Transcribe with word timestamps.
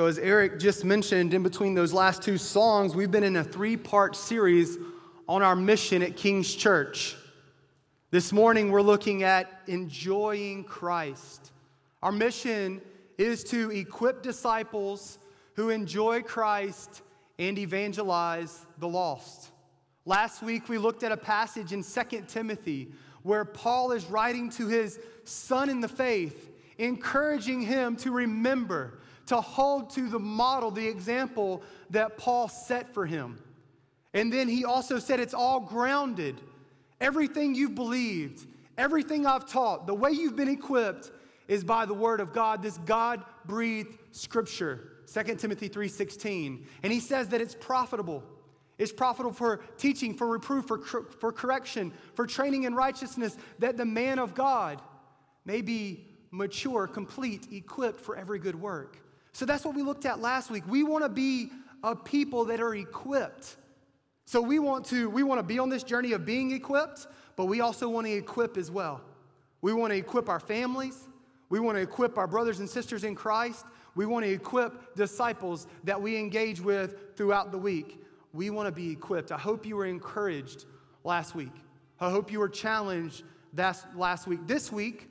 So, 0.00 0.06
as 0.06 0.18
Eric 0.18 0.58
just 0.58 0.82
mentioned, 0.82 1.34
in 1.34 1.42
between 1.42 1.74
those 1.74 1.92
last 1.92 2.22
two 2.22 2.38
songs, 2.38 2.94
we've 2.94 3.10
been 3.10 3.22
in 3.22 3.36
a 3.36 3.44
three 3.44 3.76
part 3.76 4.16
series 4.16 4.78
on 5.28 5.42
our 5.42 5.54
mission 5.54 6.02
at 6.02 6.16
King's 6.16 6.54
Church. 6.54 7.16
This 8.10 8.32
morning, 8.32 8.70
we're 8.70 8.80
looking 8.80 9.24
at 9.24 9.60
enjoying 9.66 10.64
Christ. 10.64 11.52
Our 12.02 12.12
mission 12.12 12.80
is 13.18 13.44
to 13.50 13.70
equip 13.72 14.22
disciples 14.22 15.18
who 15.52 15.68
enjoy 15.68 16.22
Christ 16.22 17.02
and 17.38 17.58
evangelize 17.58 18.64
the 18.78 18.88
lost. 18.88 19.50
Last 20.06 20.42
week, 20.42 20.70
we 20.70 20.78
looked 20.78 21.02
at 21.02 21.12
a 21.12 21.16
passage 21.18 21.74
in 21.74 21.84
2 21.84 22.24
Timothy 22.26 22.88
where 23.22 23.44
Paul 23.44 23.92
is 23.92 24.06
writing 24.06 24.48
to 24.52 24.66
his 24.66 24.98
son 25.24 25.68
in 25.68 25.82
the 25.82 25.88
faith, 25.88 26.48
encouraging 26.78 27.60
him 27.60 27.96
to 27.96 28.10
remember 28.10 28.99
to 29.30 29.40
hold 29.40 29.90
to 29.90 30.08
the 30.08 30.18
model, 30.18 30.72
the 30.72 30.88
example 30.88 31.62
that 31.90 32.18
Paul 32.18 32.48
set 32.48 32.92
for 32.92 33.06
him. 33.06 33.38
And 34.12 34.32
then 34.32 34.48
he 34.48 34.64
also 34.64 34.98
said 34.98 35.20
it's 35.20 35.34
all 35.34 35.60
grounded. 35.60 36.40
Everything 37.00 37.54
you've 37.54 37.76
believed, 37.76 38.44
everything 38.76 39.26
I've 39.26 39.48
taught, 39.48 39.86
the 39.86 39.94
way 39.94 40.10
you've 40.10 40.34
been 40.34 40.48
equipped 40.48 41.12
is 41.46 41.62
by 41.62 41.86
the 41.86 41.94
word 41.94 42.18
of 42.18 42.32
God, 42.32 42.60
this 42.60 42.76
God 42.78 43.22
breathed 43.44 43.96
scripture. 44.10 44.96
2 45.06 45.38
Timothy 45.38 45.68
3:16. 45.68 46.66
And 46.82 46.92
he 46.92 46.98
says 46.98 47.28
that 47.28 47.40
it's 47.40 47.54
profitable. 47.54 48.24
It's 48.78 48.92
profitable 48.92 49.32
for 49.32 49.58
teaching, 49.78 50.12
for 50.12 50.26
reproof, 50.26 50.66
for, 50.66 50.78
for 50.80 51.30
correction, 51.30 51.92
for 52.14 52.26
training 52.26 52.64
in 52.64 52.74
righteousness, 52.74 53.36
that 53.60 53.76
the 53.76 53.84
man 53.84 54.18
of 54.18 54.34
God 54.34 54.82
may 55.44 55.60
be 55.60 56.08
mature, 56.32 56.88
complete, 56.88 57.46
equipped 57.52 58.00
for 58.00 58.16
every 58.16 58.40
good 58.40 58.60
work. 58.60 58.96
So 59.32 59.46
that's 59.46 59.64
what 59.64 59.74
we 59.74 59.82
looked 59.82 60.06
at 60.06 60.20
last 60.20 60.50
week. 60.50 60.64
We 60.66 60.82
want 60.82 61.04
to 61.04 61.08
be 61.08 61.50
a 61.82 61.94
people 61.94 62.44
that 62.46 62.60
are 62.60 62.74
equipped. 62.74 63.56
So 64.26 64.40
we 64.40 64.58
want 64.58 64.84
to 64.86 65.08
we 65.08 65.22
want 65.22 65.38
to 65.38 65.42
be 65.42 65.58
on 65.58 65.68
this 65.68 65.82
journey 65.82 66.12
of 66.12 66.24
being 66.24 66.52
equipped, 66.52 67.06
but 67.36 67.46
we 67.46 67.60
also 67.60 67.88
want 67.88 68.06
to 68.06 68.12
equip 68.12 68.56
as 68.56 68.70
well. 68.70 69.00
We 69.62 69.72
want 69.72 69.92
to 69.92 69.96
equip 69.96 70.28
our 70.28 70.40
families. 70.40 71.08
We 71.48 71.58
want 71.58 71.76
to 71.76 71.82
equip 71.82 72.16
our 72.16 72.26
brothers 72.26 72.60
and 72.60 72.68
sisters 72.68 73.04
in 73.04 73.14
Christ. 73.14 73.64
We 73.96 74.06
want 74.06 74.24
to 74.24 74.30
equip 74.30 74.94
disciples 74.94 75.66
that 75.84 76.00
we 76.00 76.16
engage 76.16 76.60
with 76.60 77.16
throughout 77.16 77.50
the 77.50 77.58
week. 77.58 78.04
We 78.32 78.50
want 78.50 78.68
to 78.68 78.72
be 78.72 78.90
equipped. 78.90 79.32
I 79.32 79.38
hope 79.38 79.66
you 79.66 79.74
were 79.76 79.86
encouraged 79.86 80.66
last 81.02 81.34
week. 81.34 81.52
I 81.98 82.08
hope 82.08 82.30
you 82.30 82.38
were 82.38 82.48
challenged 82.48 83.24
that 83.54 83.84
last 83.96 84.28
week. 84.28 84.46
This 84.46 84.70
week, 84.70 85.08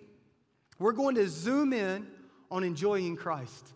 we're 0.79 0.93
going 0.93 1.15
to 1.15 1.27
zoom 1.27 1.73
in 1.73 2.07
on 2.49 2.63
enjoying 2.63 3.17
Christ 3.17 3.73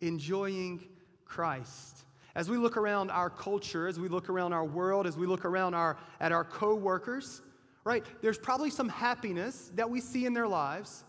enjoying 0.00 0.84
Christ. 1.24 2.04
As 2.34 2.48
we 2.48 2.56
look 2.56 2.76
around 2.76 3.10
our 3.10 3.30
culture, 3.30 3.88
as 3.88 3.98
we 3.98 4.08
look 4.08 4.28
around 4.28 4.52
our 4.52 4.64
world, 4.64 5.06
as 5.06 5.16
we 5.16 5.26
look 5.26 5.44
around 5.44 5.74
our, 5.74 5.96
at 6.20 6.32
our 6.32 6.44
coworkers, 6.44 7.42
right, 7.84 8.04
there's 8.22 8.38
probably 8.38 8.70
some 8.70 8.88
happiness 8.88 9.70
that 9.74 9.90
we 9.90 10.00
see 10.00 10.26
in 10.26 10.34
their 10.34 10.48
lives, 10.48 11.04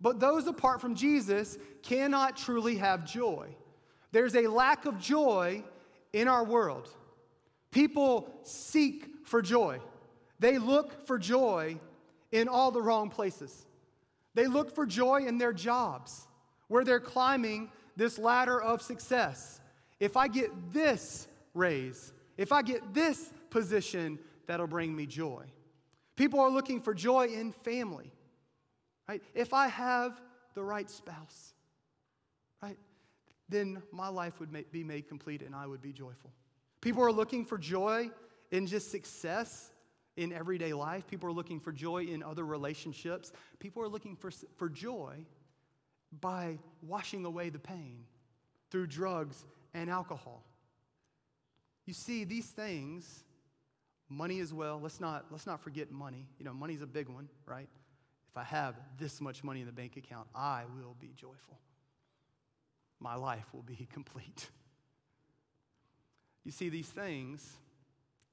but 0.00 0.18
those 0.20 0.46
apart 0.46 0.80
from 0.80 0.94
Jesus 0.94 1.58
cannot 1.82 2.36
truly 2.36 2.76
have 2.76 3.04
joy. 3.04 3.54
There's 4.12 4.34
a 4.34 4.46
lack 4.46 4.86
of 4.86 4.98
joy 4.98 5.62
in 6.12 6.28
our 6.28 6.44
world. 6.44 6.88
People 7.70 8.32
seek 8.42 9.06
for 9.24 9.42
joy, 9.42 9.80
they 10.38 10.58
look 10.58 11.06
for 11.06 11.18
joy 11.18 11.78
in 12.32 12.48
all 12.48 12.70
the 12.70 12.82
wrong 12.82 13.10
places. 13.10 13.66
They 14.34 14.48
look 14.48 14.74
for 14.74 14.84
joy 14.84 15.26
in 15.26 15.38
their 15.38 15.52
jobs, 15.52 16.26
where 16.66 16.84
they're 16.84 16.98
climbing 16.98 17.70
this 17.96 18.18
ladder 18.18 18.60
of 18.60 18.82
success. 18.82 19.60
If 20.00 20.16
I 20.16 20.28
get 20.28 20.50
this 20.72 21.28
raise, 21.54 22.12
if 22.36 22.52
I 22.52 22.62
get 22.62 22.94
this 22.94 23.32
position, 23.50 24.18
that'll 24.46 24.66
bring 24.66 24.94
me 24.94 25.06
joy. 25.06 25.44
People 26.16 26.40
are 26.40 26.50
looking 26.50 26.80
for 26.80 26.94
joy 26.94 27.26
in 27.28 27.52
family, 27.52 28.12
right? 29.08 29.22
If 29.34 29.52
I 29.52 29.68
have 29.68 30.20
the 30.54 30.62
right 30.62 30.88
spouse, 30.88 31.54
right, 32.62 32.78
then 33.48 33.82
my 33.92 34.08
life 34.08 34.40
would 34.40 34.50
be 34.70 34.84
made 34.84 35.08
complete 35.08 35.42
and 35.42 35.54
I 35.54 35.66
would 35.66 35.82
be 35.82 35.92
joyful. 35.92 36.32
People 36.80 37.02
are 37.02 37.12
looking 37.12 37.44
for 37.44 37.58
joy 37.58 38.10
in 38.50 38.66
just 38.66 38.90
success 38.90 39.70
in 40.16 40.32
everyday 40.32 40.72
life. 40.72 41.06
People 41.06 41.28
are 41.28 41.32
looking 41.32 41.58
for 41.58 41.72
joy 41.72 42.04
in 42.04 42.22
other 42.22 42.44
relationships. 42.44 43.32
People 43.58 43.82
are 43.82 43.88
looking 43.88 44.16
for, 44.16 44.30
for 44.56 44.68
joy 44.68 45.24
by 46.20 46.58
washing 46.82 47.24
away 47.24 47.50
the 47.50 47.58
pain 47.58 48.04
through 48.70 48.86
drugs 48.86 49.44
and 49.72 49.90
alcohol. 49.90 50.44
You 51.86 51.94
see, 51.94 52.24
these 52.24 52.46
things, 52.46 53.24
money 54.08 54.40
as 54.40 54.52
well, 54.52 54.80
let's 54.82 55.00
not, 55.00 55.26
let's 55.30 55.46
not 55.46 55.62
forget 55.62 55.90
money. 55.90 56.26
You 56.38 56.44
know, 56.44 56.54
money's 56.54 56.82
a 56.82 56.86
big 56.86 57.08
one, 57.08 57.28
right? 57.46 57.68
If 58.30 58.36
I 58.36 58.44
have 58.44 58.74
this 58.98 59.20
much 59.20 59.44
money 59.44 59.60
in 59.60 59.66
the 59.66 59.72
bank 59.72 59.96
account, 59.96 60.28
I 60.34 60.62
will 60.76 60.96
be 60.98 61.12
joyful. 61.14 61.58
My 63.00 63.14
life 63.14 63.46
will 63.52 63.62
be 63.62 63.88
complete. 63.92 64.48
You 66.44 66.52
see, 66.52 66.68
these 66.68 66.88
things 66.88 67.56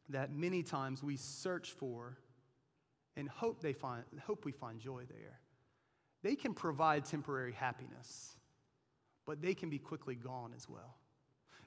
that 0.09 0.33
many 0.33 0.63
times 0.63 1.03
we 1.03 1.17
search 1.17 1.71
for 1.71 2.17
and 3.15 3.27
hope, 3.29 3.61
they 3.61 3.73
find, 3.73 4.03
hope 4.25 4.45
we 4.45 4.51
find 4.51 4.79
joy 4.79 5.03
there 5.09 5.39
they 6.23 6.35
can 6.35 6.53
provide 6.53 7.05
temporary 7.05 7.53
happiness, 7.53 8.35
but 9.25 9.41
they 9.41 9.53
can 9.53 9.69
be 9.69 9.79
quickly 9.79 10.15
gone 10.15 10.53
as 10.55 10.69
well. 10.69 10.97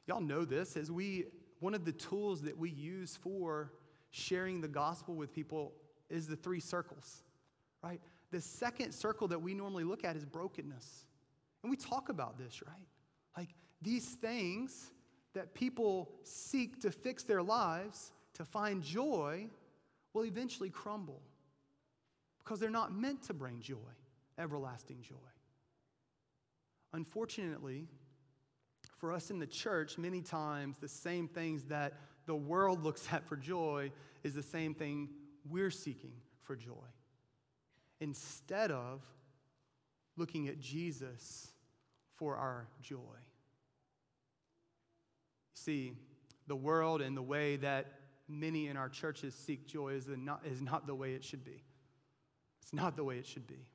Y'all 0.07 0.21
know 0.21 0.45
this 0.45 0.77
as 0.77 0.91
we, 0.91 1.25
one 1.61 1.75
of 1.75 1.85
the 1.85 1.93
tools 1.93 2.43
that 2.43 2.57
we 2.57 2.71
use 2.71 3.17
for 3.17 3.73
sharing 4.11 4.61
the 4.61 4.69
gospel 4.69 5.15
with 5.15 5.33
people 5.33 5.73
is 6.09 6.27
the 6.27 6.37
three 6.37 6.61
circles, 6.61 7.23
right? 7.83 8.01
The 8.31 8.41
second 8.41 8.93
circle 8.93 9.27
that 9.29 9.41
we 9.41 9.55
normally 9.55 9.85
look 9.85 10.05
at 10.05 10.17
is 10.17 10.25
brokenness. 10.25 11.07
And 11.63 11.71
we 11.71 11.77
talk 11.77 12.09
about 12.11 12.39
this, 12.39 12.63
right? 12.67 12.87
Like 13.37 13.51
these 13.83 14.07
things 14.07 14.91
that 15.35 15.55
people 15.55 16.13
seek 16.23 16.81
to 16.83 16.91
fix 16.91 17.25
their 17.25 17.43
lives, 17.43 18.13
to 18.35 18.45
find 18.45 18.83
joy, 18.83 19.49
will 20.13 20.27
eventually 20.27 20.71
crumble 20.71 21.23
because 22.39 22.61
they're 22.61 22.71
not 22.71 22.95
meant 22.95 23.23
to 23.25 23.35
bring 23.35 23.59
joy 23.61 23.79
everlasting 24.39 25.03
joy. 25.03 25.15
Unfortunately, 26.93 27.89
for 28.99 29.13
us 29.13 29.31
in 29.31 29.39
the 29.39 29.47
church, 29.47 29.99
many 29.99 30.23
times 30.23 30.79
the 30.79 30.89
same 30.89 31.29
things 31.29 31.65
that 31.65 31.95
the 32.27 32.37
world 32.37 32.83
looks 32.85 33.07
at 33.13 33.27
for 33.27 33.37
joy 33.37 33.91
is 34.23 34.35
the 34.35 34.43
same 34.43 34.75
thing 34.75 35.09
we're 35.49 35.71
seeking 35.71 36.13
for 36.43 36.57
joy. 36.57 36.73
Instead 38.01 38.71
of 38.71 39.03
looking 40.17 40.49
at 40.49 40.61
Jesus 40.61 41.49
for 42.15 42.37
our 42.37 42.69
joy. 42.81 42.99
See, 45.55 45.93
the 46.47 46.57
world 46.57 47.01
and 47.01 47.17
the 47.17 47.23
way 47.23 47.57
that 47.57 47.87
many 48.29 48.69
in 48.69 48.77
our 48.77 48.89
churches 48.89 49.35
seek 49.35 49.67
joy 49.67 49.95
is 49.95 50.07
not, 50.09 50.43
is 50.47 50.61
not 50.61 50.87
the 50.87 50.95
way 50.95 51.15
it 51.15 51.25
should 51.25 51.45
be. 51.45 51.63
It's 52.63 52.73
not 52.73 52.97
the 52.97 53.05
way 53.05 53.19
it 53.19 53.27
should 53.27 53.47
be. 53.47 53.67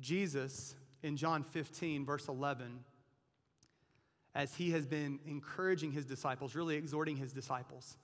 Jesus, 0.00 0.74
in 1.02 1.16
John 1.16 1.42
15, 1.42 2.04
verse 2.04 2.28
11, 2.28 2.84
as 4.34 4.54
he 4.54 4.70
has 4.70 4.86
been 4.86 5.18
encouraging 5.26 5.92
his 5.92 6.04
disciples, 6.04 6.54
really 6.54 6.76
exhorting 6.76 7.16
his 7.16 7.32
disciples 7.32 7.96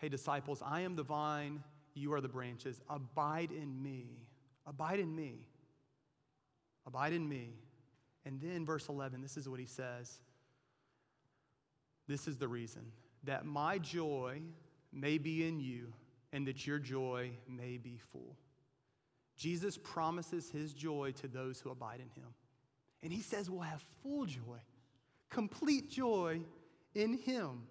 Hey, 0.00 0.08
disciples, 0.08 0.62
I 0.64 0.80
am 0.80 0.96
the 0.96 1.02
vine, 1.02 1.62
you 1.92 2.14
are 2.14 2.22
the 2.22 2.28
branches. 2.28 2.80
Abide 2.88 3.52
in 3.52 3.82
me. 3.82 4.06
Abide 4.66 4.98
in 4.98 5.14
me. 5.14 5.46
Abide 6.86 7.12
in 7.12 7.28
me. 7.28 7.50
And 8.24 8.40
then, 8.40 8.64
verse 8.64 8.88
11, 8.88 9.20
this 9.20 9.36
is 9.36 9.46
what 9.46 9.60
he 9.60 9.66
says 9.66 10.20
This 12.08 12.26
is 12.26 12.38
the 12.38 12.48
reason 12.48 12.92
that 13.24 13.44
my 13.44 13.76
joy 13.76 14.40
may 14.90 15.18
be 15.18 15.46
in 15.46 15.60
you 15.60 15.92
and 16.32 16.46
that 16.46 16.66
your 16.66 16.78
joy 16.78 17.32
may 17.46 17.76
be 17.76 17.98
full. 17.98 18.36
Jesus 19.40 19.78
promises 19.78 20.50
his 20.50 20.74
joy 20.74 21.12
to 21.12 21.26
those 21.26 21.60
who 21.60 21.70
abide 21.70 22.00
in 22.00 22.10
him. 22.22 22.28
And 23.02 23.10
he 23.10 23.22
says 23.22 23.48
we'll 23.48 23.60
have 23.60 23.82
full 24.02 24.26
joy, 24.26 24.58
complete 25.30 25.90
joy 25.90 26.42
in 26.94 27.16
him. 27.16 27.62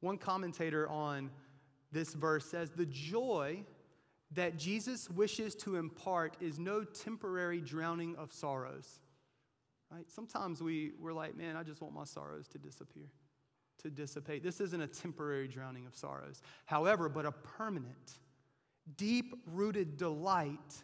One 0.00 0.18
commentator 0.18 0.88
on 0.88 1.30
this 1.92 2.12
verse 2.12 2.44
says 2.44 2.70
the 2.70 2.86
joy 2.86 3.62
that 4.32 4.56
Jesus 4.56 5.08
wishes 5.08 5.54
to 5.56 5.76
impart 5.76 6.36
is 6.40 6.58
no 6.58 6.82
temporary 6.82 7.60
drowning 7.60 8.16
of 8.16 8.32
sorrows. 8.32 8.98
Right? 9.92 10.10
Sometimes 10.10 10.60
we, 10.60 10.90
we're 10.98 11.12
like, 11.12 11.36
man, 11.36 11.54
I 11.54 11.62
just 11.62 11.80
want 11.80 11.94
my 11.94 12.04
sorrows 12.04 12.48
to 12.48 12.58
disappear, 12.58 13.10
to 13.82 13.90
dissipate. 13.90 14.42
This 14.42 14.60
isn't 14.60 14.80
a 14.80 14.88
temporary 14.88 15.46
drowning 15.46 15.86
of 15.86 15.94
sorrows. 15.94 16.42
However, 16.66 17.08
but 17.08 17.26
a 17.26 17.32
permanent 17.32 18.18
deep 18.96 19.34
rooted 19.46 19.96
delight 19.96 20.82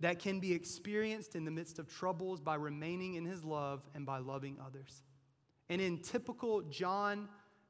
that 0.00 0.18
can 0.18 0.40
be 0.40 0.52
experienced 0.52 1.34
in 1.34 1.44
the 1.44 1.50
midst 1.50 1.78
of 1.78 1.88
troubles 1.88 2.40
by 2.40 2.54
remaining 2.54 3.14
in 3.14 3.24
his 3.24 3.44
love 3.44 3.82
and 3.94 4.04
by 4.04 4.18
loving 4.18 4.58
others. 4.64 5.04
And 5.68 5.80
in 5.80 5.98
typical 5.98 6.62
John 6.62 7.28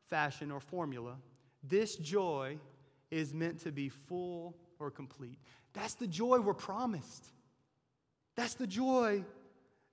fashion 0.09 0.51
or 0.51 0.61
formula, 0.61 1.17
this 1.63 1.97
joy 1.97 2.59
is 3.11 3.33
meant 3.33 3.61
to 3.61 3.73
be 3.73 3.89
full 3.89 4.57
or 4.79 4.91
complete. 4.91 5.39
That's 5.73 5.95
the 5.95 6.07
joy 6.07 6.41
we're 6.41 6.55
promised. 6.55 7.27
That's 8.35 8.55
the 8.55 8.67
joy 8.67 9.25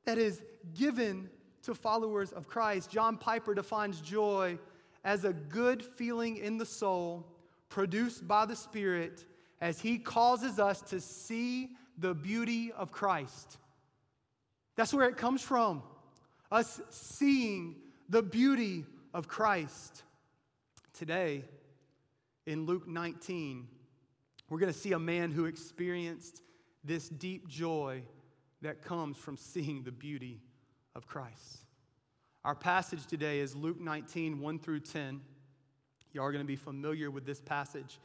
that 0.05 0.17
is 0.17 0.41
given 0.73 1.29
to 1.63 1.73
followers 1.73 2.31
of 2.31 2.47
Christ. 2.47 2.89
John 2.89 3.17
Piper 3.17 3.53
defines 3.53 4.01
joy 4.01 4.57
as 5.03 5.23
a 5.23 5.33
good 5.33 5.83
feeling 5.83 6.37
in 6.37 6.57
the 6.57 6.65
soul 6.65 7.27
produced 7.69 8.27
by 8.27 8.45
the 8.45 8.55
Spirit 8.55 9.25
as 9.63 9.79
He 9.79 9.97
causes 9.97 10.59
us 10.59 10.81
to 10.81 10.99
see 10.99 11.69
the 11.97 12.13
beauty 12.13 12.73
of 12.73 12.91
Christ. 12.91 13.57
That's 14.75 14.93
where 14.93 15.07
it 15.07 15.15
comes 15.15 15.41
from. 15.41 15.81
Us 16.51 16.81
seeing 16.89 17.77
the 18.09 18.21
beauty 18.21 18.83
of 19.13 19.29
Christ. 19.29 20.03
Today, 20.93 21.45
in 22.45 22.65
Luke 22.65 22.89
19, 22.89 23.69
we're 24.49 24.59
going 24.59 24.71
to 24.71 24.77
see 24.77 24.91
a 24.91 24.99
man 24.99 25.31
who 25.31 25.45
experienced 25.45 26.41
this 26.83 27.07
deep 27.07 27.47
joy 27.47 28.01
that 28.63 28.81
comes 28.81 29.15
from 29.15 29.37
seeing 29.37 29.83
the 29.83 29.93
beauty 29.93 30.41
of 30.93 31.07
Christ. 31.07 31.59
Our 32.43 32.53
passage 32.53 33.05
today 33.05 33.39
is 33.39 33.55
Luke 33.55 33.79
19, 33.79 34.41
1 34.41 34.59
through 34.59 34.81
10. 34.81 35.21
You 36.11 36.21
are 36.21 36.33
going 36.33 36.43
to 36.43 36.47
be 36.47 36.57
familiar 36.57 37.09
with 37.09 37.25
this 37.25 37.39
passage. 37.39 37.97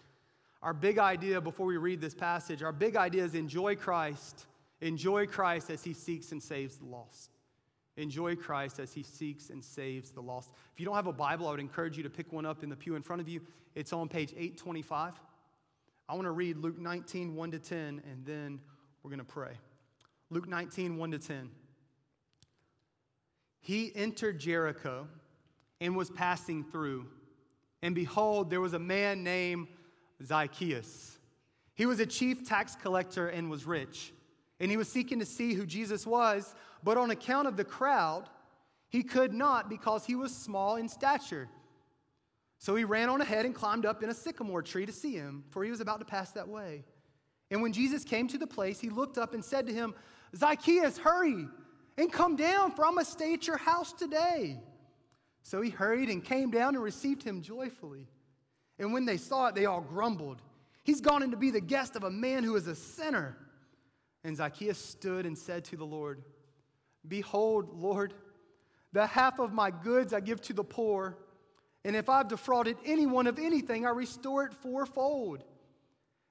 Our 0.63 0.75
big 0.75 0.99
idea 0.99 1.41
before 1.41 1.67
we 1.67 1.77
read 1.77 2.01
this 2.01 2.15
passage, 2.15 2.63
our 2.63 2.73
big 2.73 2.97
idea 2.97 3.25
is 3.25 3.35
enjoy 3.35 3.77
Christ. 3.77 4.47
Enjoy 4.81 5.27
Christ 5.27 5.71
as 5.71 5.83
he 5.83 5.93
seeks 5.93 6.33
and 6.33 6.43
saves 6.43 6.79
the 6.79 6.87
lost. 6.87 7.31
Enjoy 7.97 8.37
Christ 8.37 8.79
as 8.79 8.93
he 8.93 9.03
seeks 9.03 9.51
and 9.51 9.65
saves 9.65 10.11
the 10.11 10.21
lost. 10.21 10.51
If 10.73 10.81
you 10.81 10.87
don't 10.87 10.95
have 10.95 11.09
a 11.09 11.13
Bible, 11.13 11.49
I 11.49 11.51
would 11.51 11.61
encourage 11.61 11.97
you 11.97 12.05
to 12.05 12.11
pick 12.11 12.33
one 12.33 12.47
up 12.47 12.63
in 12.63 12.69
the 12.69 12.77
pew 12.77 12.95
in 12.95 13.03
front 13.03 13.21
of 13.21 13.29
you. 13.29 13.41
It's 13.75 13.93
on 13.93 14.09
page 14.09 14.31
825. 14.33 15.15
I 16.09 16.15
want 16.15 16.25
to 16.25 16.31
read 16.31 16.57
Luke 16.59 16.79
19, 16.79 17.35
1 17.35 17.51
to 17.51 17.59
10, 17.59 18.03
and 18.11 18.25
then 18.25 18.61
we're 19.03 19.11
going 19.11 19.19
to 19.19 19.25
pray. 19.25 19.53
Luke 20.31 20.49
19, 20.49 20.97
1 20.97 21.11
to 21.11 21.19
10. 21.19 21.51
He 23.61 23.93
entered 23.95 24.39
Jericho 24.39 25.09
and 25.81 25.97
was 25.97 26.11
passing 26.11 26.65
through. 26.65 27.07
And 27.83 27.95
behold, 27.95 28.49
there 28.51 28.61
was 28.61 28.75
a 28.75 28.79
man 28.79 29.23
named 29.23 29.69
Zacchaeus. 30.25 31.19
He 31.75 31.87
was 31.87 32.01
a 32.01 32.07
chief 32.07 32.47
tax 32.49 32.75
collector 32.75 33.29
and 33.29 33.51
was 33.51 33.65
rich. 33.65 34.13
And 34.61 34.71
he 34.71 34.77
was 34.77 34.89
seeking 34.89 35.21
to 35.21 35.27
see 35.27 35.55
who 35.55 35.65
Jesus 35.65 36.07
was, 36.07 36.55
but 36.83 36.97
on 36.97 37.11
account 37.11 37.47
of 37.47 37.57
the 37.57 37.65
crowd, 37.65 38.29
he 38.89 39.03
could 39.03 39.33
not 39.33 39.69
because 39.69 40.05
he 40.05 40.17
was 40.17 40.35
small 40.35 40.77
in 40.77 40.89
stature. 40.89 41.49
So 42.59 42.75
he 42.75 42.83
ran 42.85 43.09
on 43.09 43.21
ahead 43.21 43.45
and 43.45 43.55
climbed 43.55 43.87
up 43.87 44.03
in 44.03 44.11
a 44.11 44.15
sycamore 44.15 44.63
tree 44.63 44.87
to 44.87 44.93
see 44.93 45.15
him, 45.15 45.45
for 45.51 45.63
he 45.63 45.71
was 45.71 45.81
about 45.81 46.01
to 46.01 46.05
pass 46.05 46.33
that 46.33 46.49
way. 46.49 46.85
And 47.51 47.63
when 47.63 47.73
Jesus 47.73 48.03
came 48.03 48.27
to 48.29 48.39
the 48.39 48.47
place, 48.47 48.81
he 48.81 48.91
looked 48.91 49.17
up 49.17 49.33
and 49.33 49.45
said 49.45 49.67
to 49.69 49.73
him, 49.73 49.95
Zacchaeus, 50.37 50.99
hurry 50.99 51.47
and 51.97 52.13
come 52.13 52.37
down, 52.37 52.73
for 52.73 52.85
I 52.85 52.91
must 52.91 53.13
stay 53.13 53.35
at 53.35 53.47
your 53.47 53.57
house 53.57 53.93
today. 53.93 54.61
So 55.43 55.61
he 55.61 55.71
hurried 55.71 56.09
and 56.09 56.25
came 56.25 56.51
down 56.51 56.75
and 56.75 56.83
received 56.83 57.23
him 57.23 57.43
joyfully. 57.43 58.07
And 58.79 58.93
when 58.93 59.05
they 59.05 59.17
saw 59.17 59.47
it, 59.47 59.55
they 59.55 59.67
all 59.67 59.81
grumbled. 59.81 60.41
He's 60.85 61.01
gone 61.01 61.23
in 61.23 61.31
to 61.33 61.37
be 61.37 61.51
the 61.51 61.61
guest 61.61 61.97
of 61.97 62.05
a 62.05 62.11
man 62.11 62.45
who 62.45 62.57
is 62.57 62.67
a 62.67 62.75
sinner. 62.75 63.37
And 64.25 64.37
Zacchaeus 64.37 64.79
stood 64.79 65.27
and 65.27 65.37
said 65.37 65.65
to 65.67 65.77
the 65.77 65.85
Lord, 65.85 66.23
Behold, 67.07 67.75
Lord, 67.75 68.15
the 68.93 69.07
half 69.07 69.39
of 69.39 69.53
my 69.53 69.71
goods 69.71 70.13
I 70.13 70.21
give 70.21 70.41
to 70.43 70.53
the 70.53 70.65
poor, 70.65 71.17
and 71.85 71.95
if 71.95 72.09
I've 72.09 72.29
defrauded 72.29 72.77
anyone 72.85 73.27
of 73.27 73.39
anything, 73.39 73.87
I 73.87 73.91
restore 73.91 74.45
it 74.45 74.53
fourfold. 74.53 75.45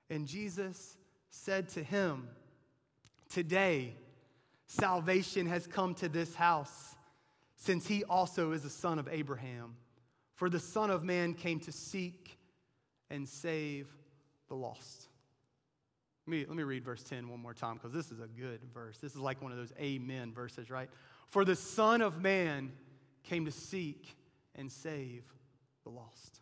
And 0.09 0.27
Jesus 0.27 0.97
said 1.29 1.69
to 1.69 1.83
him, 1.83 2.27
Today, 3.29 3.95
salvation 4.67 5.47
has 5.47 5.67
come 5.67 5.93
to 5.95 6.09
this 6.09 6.35
house, 6.35 6.95
since 7.55 7.87
he 7.87 8.03
also 8.03 8.51
is 8.51 8.65
a 8.65 8.69
son 8.69 8.99
of 8.99 9.07
Abraham. 9.11 9.75
For 10.35 10.49
the 10.49 10.59
Son 10.59 10.91
of 10.91 11.03
Man 11.03 11.33
came 11.33 11.59
to 11.61 11.71
seek 11.71 12.36
and 13.09 13.27
save 13.27 13.87
the 14.47 14.55
lost. 14.55 15.07
Let 16.25 16.31
me, 16.31 16.45
let 16.45 16.57
me 16.57 16.63
read 16.63 16.83
verse 16.83 17.03
10 17.03 17.29
one 17.29 17.39
more 17.39 17.53
time 17.53 17.75
because 17.75 17.93
this 17.93 18.11
is 18.11 18.19
a 18.19 18.27
good 18.27 18.59
verse. 18.73 18.97
This 18.97 19.13
is 19.13 19.19
like 19.19 19.41
one 19.41 19.51
of 19.51 19.57
those 19.57 19.71
amen 19.79 20.33
verses, 20.33 20.69
right? 20.69 20.89
For 21.27 21.45
the 21.45 21.55
Son 21.55 22.01
of 22.01 22.21
Man 22.21 22.71
came 23.23 23.45
to 23.45 23.51
seek 23.51 24.15
and 24.55 24.71
save 24.71 25.23
the 25.83 25.89
lost. 25.89 26.41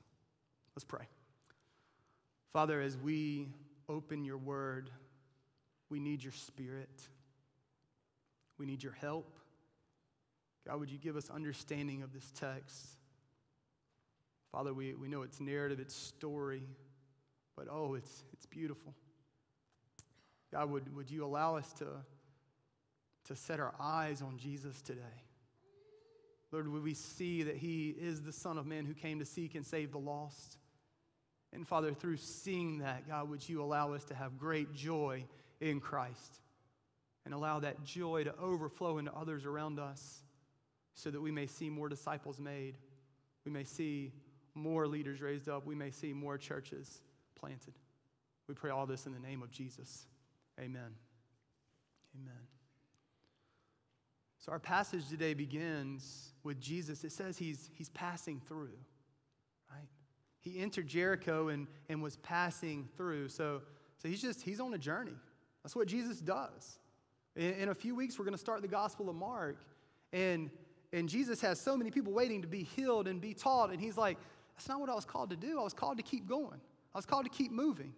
Let's 0.75 0.85
pray. 0.85 1.07
Father, 2.51 2.81
as 2.81 2.97
we 2.97 3.49
open 3.87 4.25
your 4.25 4.37
word, 4.37 4.89
we 5.89 5.99
need 5.99 6.23
your 6.23 6.33
spirit. 6.33 6.89
We 8.57 8.65
need 8.65 8.81
your 8.81 8.93
help. 8.93 9.37
God, 10.67 10.79
would 10.79 10.89
you 10.89 10.97
give 10.97 11.15
us 11.15 11.29
understanding 11.29 12.01
of 12.01 12.11
this 12.11 12.31
text? 12.39 12.94
Father, 14.55 14.73
we, 14.73 14.93
we 14.93 15.09
know 15.09 15.23
it's 15.23 15.41
narrative, 15.41 15.81
it's 15.81 15.93
story, 15.93 16.63
but 17.57 17.67
oh, 17.69 17.95
it's, 17.95 18.23
it's 18.31 18.45
beautiful. 18.45 18.93
God, 20.49 20.71
would, 20.71 20.95
would 20.95 21.11
you 21.11 21.25
allow 21.25 21.57
us 21.57 21.73
to, 21.73 21.87
to 23.25 23.35
set 23.35 23.59
our 23.59 23.73
eyes 23.81 24.21
on 24.21 24.37
Jesus 24.37 24.81
today? 24.81 25.01
Lord, 26.53 26.69
would 26.69 26.83
we 26.83 26.93
see 26.93 27.43
that 27.43 27.57
He 27.57 27.89
is 27.89 28.21
the 28.21 28.31
Son 28.31 28.57
of 28.57 28.65
Man 28.65 28.85
who 28.85 28.93
came 28.93 29.19
to 29.19 29.25
seek 29.25 29.55
and 29.55 29.65
save 29.65 29.91
the 29.91 29.99
lost? 29.99 30.57
And 31.51 31.67
Father, 31.67 31.91
through 31.91 32.15
seeing 32.15 32.77
that, 32.77 33.09
God, 33.09 33.29
would 33.29 33.49
you 33.49 33.61
allow 33.61 33.91
us 33.91 34.05
to 34.05 34.15
have 34.15 34.37
great 34.37 34.73
joy 34.73 35.25
in 35.59 35.81
Christ 35.81 36.39
and 37.25 37.33
allow 37.33 37.59
that 37.59 37.83
joy 37.83 38.23
to 38.23 38.33
overflow 38.39 38.99
into 38.99 39.13
others 39.13 39.45
around 39.45 39.79
us 39.79 40.21
so 40.93 41.11
that 41.11 41.19
we 41.19 41.29
may 41.29 41.45
see 41.45 41.69
more 41.69 41.89
disciples 41.89 42.39
made. 42.39 42.77
We 43.43 43.51
may 43.51 43.65
see 43.65 44.13
more 44.55 44.87
leaders 44.87 45.21
raised 45.21 45.49
up. 45.49 45.65
We 45.65 45.75
may 45.75 45.91
see 45.91 46.13
more 46.13 46.37
churches 46.37 47.01
planted. 47.35 47.73
We 48.47 48.55
pray 48.55 48.71
all 48.71 48.85
this 48.85 49.05
in 49.05 49.13
the 49.13 49.19
name 49.19 49.43
of 49.43 49.51
Jesus. 49.51 50.07
Amen. 50.59 50.95
Amen. 52.15 52.41
So, 54.39 54.51
our 54.51 54.59
passage 54.59 55.09
today 55.09 55.33
begins 55.33 56.33
with 56.43 56.59
Jesus. 56.59 57.03
It 57.03 57.11
says 57.11 57.37
he's, 57.37 57.69
he's 57.73 57.89
passing 57.89 58.39
through, 58.47 58.77
right? 59.71 59.87
He 60.39 60.59
entered 60.59 60.87
Jericho 60.87 61.47
and, 61.47 61.67
and 61.89 62.01
was 62.01 62.17
passing 62.17 62.87
through. 62.95 63.29
So, 63.29 63.63
so, 63.97 64.07
he's 64.07 64.21
just, 64.21 64.43
he's 64.43 64.59
on 64.59 64.73
a 64.73 64.77
journey. 64.77 65.17
That's 65.63 65.75
what 65.75 65.87
Jesus 65.87 66.19
does. 66.19 66.77
In, 67.35 67.53
in 67.53 67.69
a 67.69 67.75
few 67.75 67.95
weeks, 67.95 68.19
we're 68.19 68.25
going 68.25 68.35
to 68.35 68.39
start 68.39 68.61
the 68.61 68.67
Gospel 68.67 69.09
of 69.09 69.15
Mark. 69.15 69.57
And, 70.13 70.51
and 70.93 71.09
Jesus 71.09 71.41
has 71.41 71.59
so 71.59 71.75
many 71.75 71.89
people 71.89 72.13
waiting 72.13 72.43
to 72.43 72.47
be 72.47 72.63
healed 72.63 73.07
and 73.07 73.19
be 73.19 73.33
taught. 73.33 73.71
And 73.71 73.81
he's 73.81 73.97
like, 73.97 74.17
that's 74.55 74.67
not 74.67 74.79
what 74.79 74.89
I 74.89 74.95
was 74.95 75.05
called 75.05 75.29
to 75.31 75.35
do. 75.35 75.59
I 75.59 75.63
was 75.63 75.73
called 75.73 75.97
to 75.97 76.03
keep 76.03 76.27
going, 76.27 76.59
I 76.93 76.97
was 76.97 77.05
called 77.05 77.25
to 77.25 77.31
keep 77.31 77.51
moving. 77.51 77.93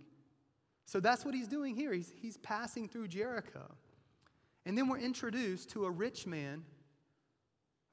So 0.85 1.01
that's 1.01 1.25
what 1.25 1.35
he's 1.35 1.49
doing 1.49 1.75
here. 1.75 1.91
He's, 1.91 2.13
he's 2.15 2.37
passing 2.37 2.87
through 2.87 3.09
Jericho. 3.09 3.69
And 4.65 4.77
then 4.77 4.87
we're 4.87 4.99
introduced 4.99 5.69
to 5.71 5.83
a 5.83 5.91
rich 5.91 6.25
man, 6.25 6.63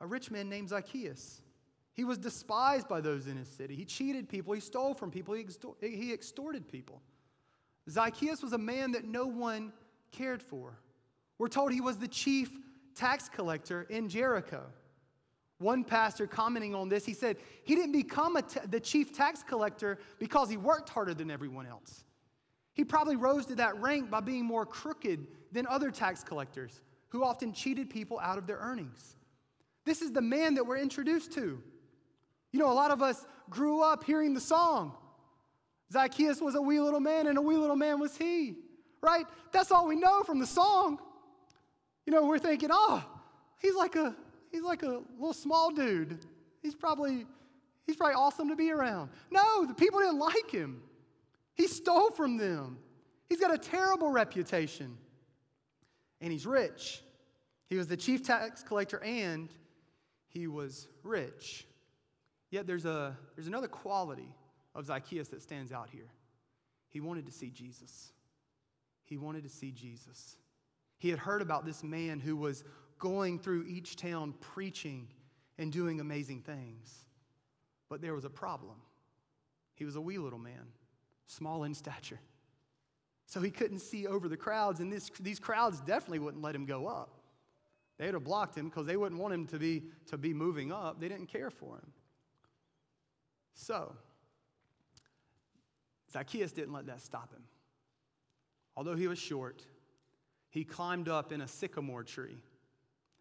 a 0.00 0.06
rich 0.06 0.30
man 0.30 0.48
named 0.48 0.68
Zacchaeus. 0.68 1.42
He 1.92 2.04
was 2.04 2.18
despised 2.18 2.88
by 2.88 3.00
those 3.00 3.26
in 3.26 3.36
his 3.36 3.48
city. 3.48 3.74
He 3.74 3.84
cheated 3.84 4.28
people, 4.28 4.54
he 4.54 4.60
stole 4.60 4.94
from 4.94 5.10
people, 5.10 5.34
he, 5.34 5.46
he 5.80 6.12
extorted 6.12 6.68
people. 6.68 7.02
Zacchaeus 7.90 8.42
was 8.42 8.52
a 8.52 8.58
man 8.58 8.92
that 8.92 9.04
no 9.04 9.26
one 9.26 9.72
cared 10.12 10.42
for. 10.42 10.78
We're 11.38 11.48
told 11.48 11.72
he 11.72 11.80
was 11.80 11.98
the 11.98 12.08
chief 12.08 12.50
tax 12.94 13.28
collector 13.28 13.82
in 13.82 14.08
Jericho. 14.08 14.64
One 15.58 15.84
pastor 15.84 16.26
commenting 16.26 16.74
on 16.74 16.88
this, 16.88 17.04
he 17.04 17.14
said, 17.14 17.36
he 17.62 17.74
didn't 17.74 17.92
become 17.92 18.36
the 18.68 18.80
chief 18.80 19.16
tax 19.16 19.42
collector 19.42 19.98
because 20.18 20.50
he 20.50 20.56
worked 20.56 20.88
harder 20.88 21.14
than 21.14 21.30
everyone 21.30 21.66
else. 21.66 22.04
He 22.74 22.84
probably 22.84 23.16
rose 23.16 23.46
to 23.46 23.54
that 23.56 23.80
rank 23.80 24.10
by 24.10 24.20
being 24.20 24.44
more 24.44 24.66
crooked 24.66 25.26
than 25.52 25.66
other 25.68 25.90
tax 25.90 26.24
collectors 26.24 26.82
who 27.08 27.22
often 27.22 27.52
cheated 27.52 27.88
people 27.88 28.18
out 28.18 28.36
of 28.36 28.46
their 28.46 28.58
earnings. 28.58 29.16
This 29.84 30.02
is 30.02 30.12
the 30.12 30.20
man 30.20 30.54
that 30.54 30.66
we're 30.66 30.78
introduced 30.78 31.32
to. 31.34 31.62
You 32.50 32.58
know, 32.58 32.70
a 32.70 32.74
lot 32.74 32.90
of 32.90 33.00
us 33.00 33.24
grew 33.48 33.82
up 33.82 34.02
hearing 34.04 34.34
the 34.34 34.40
song 34.40 34.94
Zacchaeus 35.92 36.40
was 36.40 36.54
a 36.54 36.60
wee 36.60 36.80
little 36.80 37.00
man, 37.00 37.26
and 37.26 37.38
a 37.38 37.42
wee 37.42 37.56
little 37.56 37.76
man 37.76 38.00
was 38.00 38.16
he, 38.16 38.56
right? 39.00 39.26
That's 39.52 39.70
all 39.70 39.86
we 39.86 39.96
know 39.96 40.22
from 40.22 40.38
the 40.40 40.46
song. 40.46 40.98
You 42.06 42.12
know, 42.12 42.26
we're 42.26 42.38
thinking, 42.38 42.70
oh, 42.72 43.04
he's 43.60 43.74
like 43.74 43.96
a 43.96 44.14
he's 44.54 44.62
like 44.62 44.82
a 44.84 45.00
little 45.18 45.34
small 45.34 45.70
dude. 45.70 46.18
He's 46.62 46.74
probably 46.74 47.26
he's 47.86 47.96
probably 47.96 48.14
awesome 48.14 48.48
to 48.48 48.56
be 48.56 48.70
around. 48.70 49.10
No, 49.30 49.66
the 49.66 49.74
people 49.74 50.00
didn't 50.00 50.18
like 50.18 50.50
him. 50.50 50.80
He 51.54 51.66
stole 51.66 52.10
from 52.10 52.36
them. 52.36 52.78
He's 53.28 53.40
got 53.40 53.52
a 53.52 53.58
terrible 53.58 54.10
reputation. 54.10 54.96
And 56.20 56.32
he's 56.32 56.46
rich. 56.46 57.02
He 57.66 57.76
was 57.76 57.86
the 57.86 57.96
chief 57.96 58.22
tax 58.22 58.62
collector 58.62 59.02
and 59.02 59.50
he 60.28 60.46
was 60.46 60.88
rich. 61.02 61.66
Yet 62.50 62.66
there's, 62.66 62.86
a, 62.86 63.16
there's 63.34 63.48
another 63.48 63.68
quality 63.68 64.32
of 64.74 64.86
Zacchaeus 64.86 65.28
that 65.28 65.42
stands 65.42 65.72
out 65.72 65.90
here. 65.90 66.08
He 66.88 67.00
wanted 67.00 67.26
to 67.26 67.32
see 67.32 67.50
Jesus. 67.50 68.12
He 69.02 69.16
wanted 69.16 69.42
to 69.42 69.50
see 69.50 69.72
Jesus. 69.72 70.36
He 70.98 71.10
had 71.10 71.18
heard 71.18 71.42
about 71.42 71.66
this 71.66 71.82
man 71.82 72.20
who 72.20 72.36
was 72.36 72.64
going 72.98 73.38
through 73.38 73.64
each 73.66 73.96
town 73.96 74.34
preaching 74.40 75.08
and 75.58 75.72
doing 75.72 76.00
amazing 76.00 76.40
things. 76.40 77.04
But 77.88 78.00
there 78.00 78.14
was 78.14 78.24
a 78.24 78.30
problem. 78.30 78.76
He 79.74 79.84
was 79.84 79.96
a 79.96 80.00
wee 80.00 80.18
little 80.18 80.38
man, 80.38 80.68
small 81.26 81.64
in 81.64 81.74
stature. 81.74 82.20
So 83.26 83.40
he 83.40 83.50
couldn't 83.50 83.80
see 83.80 84.06
over 84.06 84.28
the 84.28 84.36
crowds, 84.36 84.80
and 84.80 84.92
this, 84.92 85.10
these 85.20 85.38
crowds 85.38 85.80
definitely 85.80 86.20
wouldn't 86.20 86.42
let 86.42 86.54
him 86.54 86.66
go 86.66 86.86
up. 86.86 87.20
They 87.98 88.06
would 88.06 88.14
have 88.14 88.24
blocked 88.24 88.56
him 88.56 88.68
because 88.68 88.86
they 88.86 88.96
wouldn't 88.96 89.20
want 89.20 89.34
him 89.34 89.46
to 89.48 89.58
be, 89.58 89.84
to 90.06 90.18
be 90.18 90.34
moving 90.34 90.72
up. 90.72 91.00
They 91.00 91.08
didn't 91.08 91.26
care 91.26 91.50
for 91.50 91.76
him. 91.76 91.92
So, 93.54 93.94
Zacchaeus 96.12 96.52
didn't 96.52 96.72
let 96.72 96.86
that 96.86 97.00
stop 97.00 97.32
him. 97.32 97.44
Although 98.76 98.96
he 98.96 99.06
was 99.06 99.18
short, 99.18 99.62
he 100.50 100.64
climbed 100.64 101.08
up 101.08 101.32
in 101.32 101.40
a 101.40 101.48
sycamore 101.48 102.02
tree. 102.02 102.38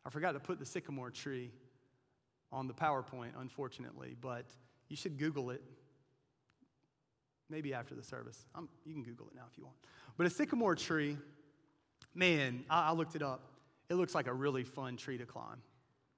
I 0.06 0.10
forgot 0.10 0.34
to 0.34 0.40
put 0.40 0.60
the 0.60 0.66
sycamore 0.66 1.12
tree 1.12 1.52
on 2.52 2.68
the 2.68 2.74
PowerPoint, 2.74 3.32
unfortunately, 3.40 4.16
but 4.20 4.46
you 4.90 4.96
should 4.96 5.18
Google 5.18 5.50
it. 5.50 5.64
Maybe 7.50 7.74
after 7.74 7.94
the 7.96 8.04
service. 8.04 8.46
I'm, 8.56 8.70
you 8.86 8.94
can 8.94 9.04
Google 9.04 9.28
it 9.28 9.36
now 9.36 9.44
if 9.52 9.58
you 9.58 9.66
want. 9.66 9.76
But 10.18 10.28
a 10.28 10.30
sycamore 10.30 10.76
tree, 10.76 11.18
man, 12.16 12.64
I, 12.70 12.90
I 12.90 12.92
looked 12.94 13.16
it 13.16 13.22
up. 13.22 13.52
It 13.90 13.96
looks 13.96 14.16
like 14.16 14.28
a 14.28 14.34
really 14.34 14.64
fun 14.64 14.98
tree 14.98 15.18
to 15.18 15.26
climb. 15.26 15.62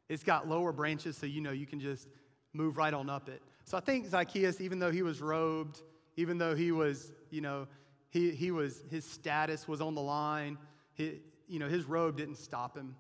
It's 0.08 0.24
got 0.24 0.48
lower 0.48 0.72
branches, 0.72 1.18
so 1.18 1.25
you 1.25 1.42
know 1.42 1.51
you 1.51 1.65
can 1.65 1.80
just 1.80 2.08
move 2.54 2.77
right 2.77 2.94
on 2.94 3.10
up 3.10 3.27
it. 3.27 3.42
So 3.65 3.75
I 3.77 3.80
think 3.80 4.08
Zacchaeus, 4.08 4.62
even 4.62 4.80
though 4.80 4.92
he 4.92 5.01
was 5.01 5.22
robed, 5.22 5.82
even 6.15 6.38
though 6.38 6.56
he 6.56 6.72
was, 6.72 7.12
you 7.32 7.42
know, 7.42 7.68
he, 8.10 8.32
he 8.32 8.51
was, 8.51 8.84
his 8.89 9.04
status 9.04 9.68
was 9.68 9.82
on 9.82 9.96
the 9.96 10.01
line, 10.01 10.58
he, 10.94 11.20
you 11.48 11.60
know, 11.60 11.68
his 11.68 11.86
robe 11.86 12.18
didn't 12.18 12.38
stop 12.38 12.77
him. 12.77 12.96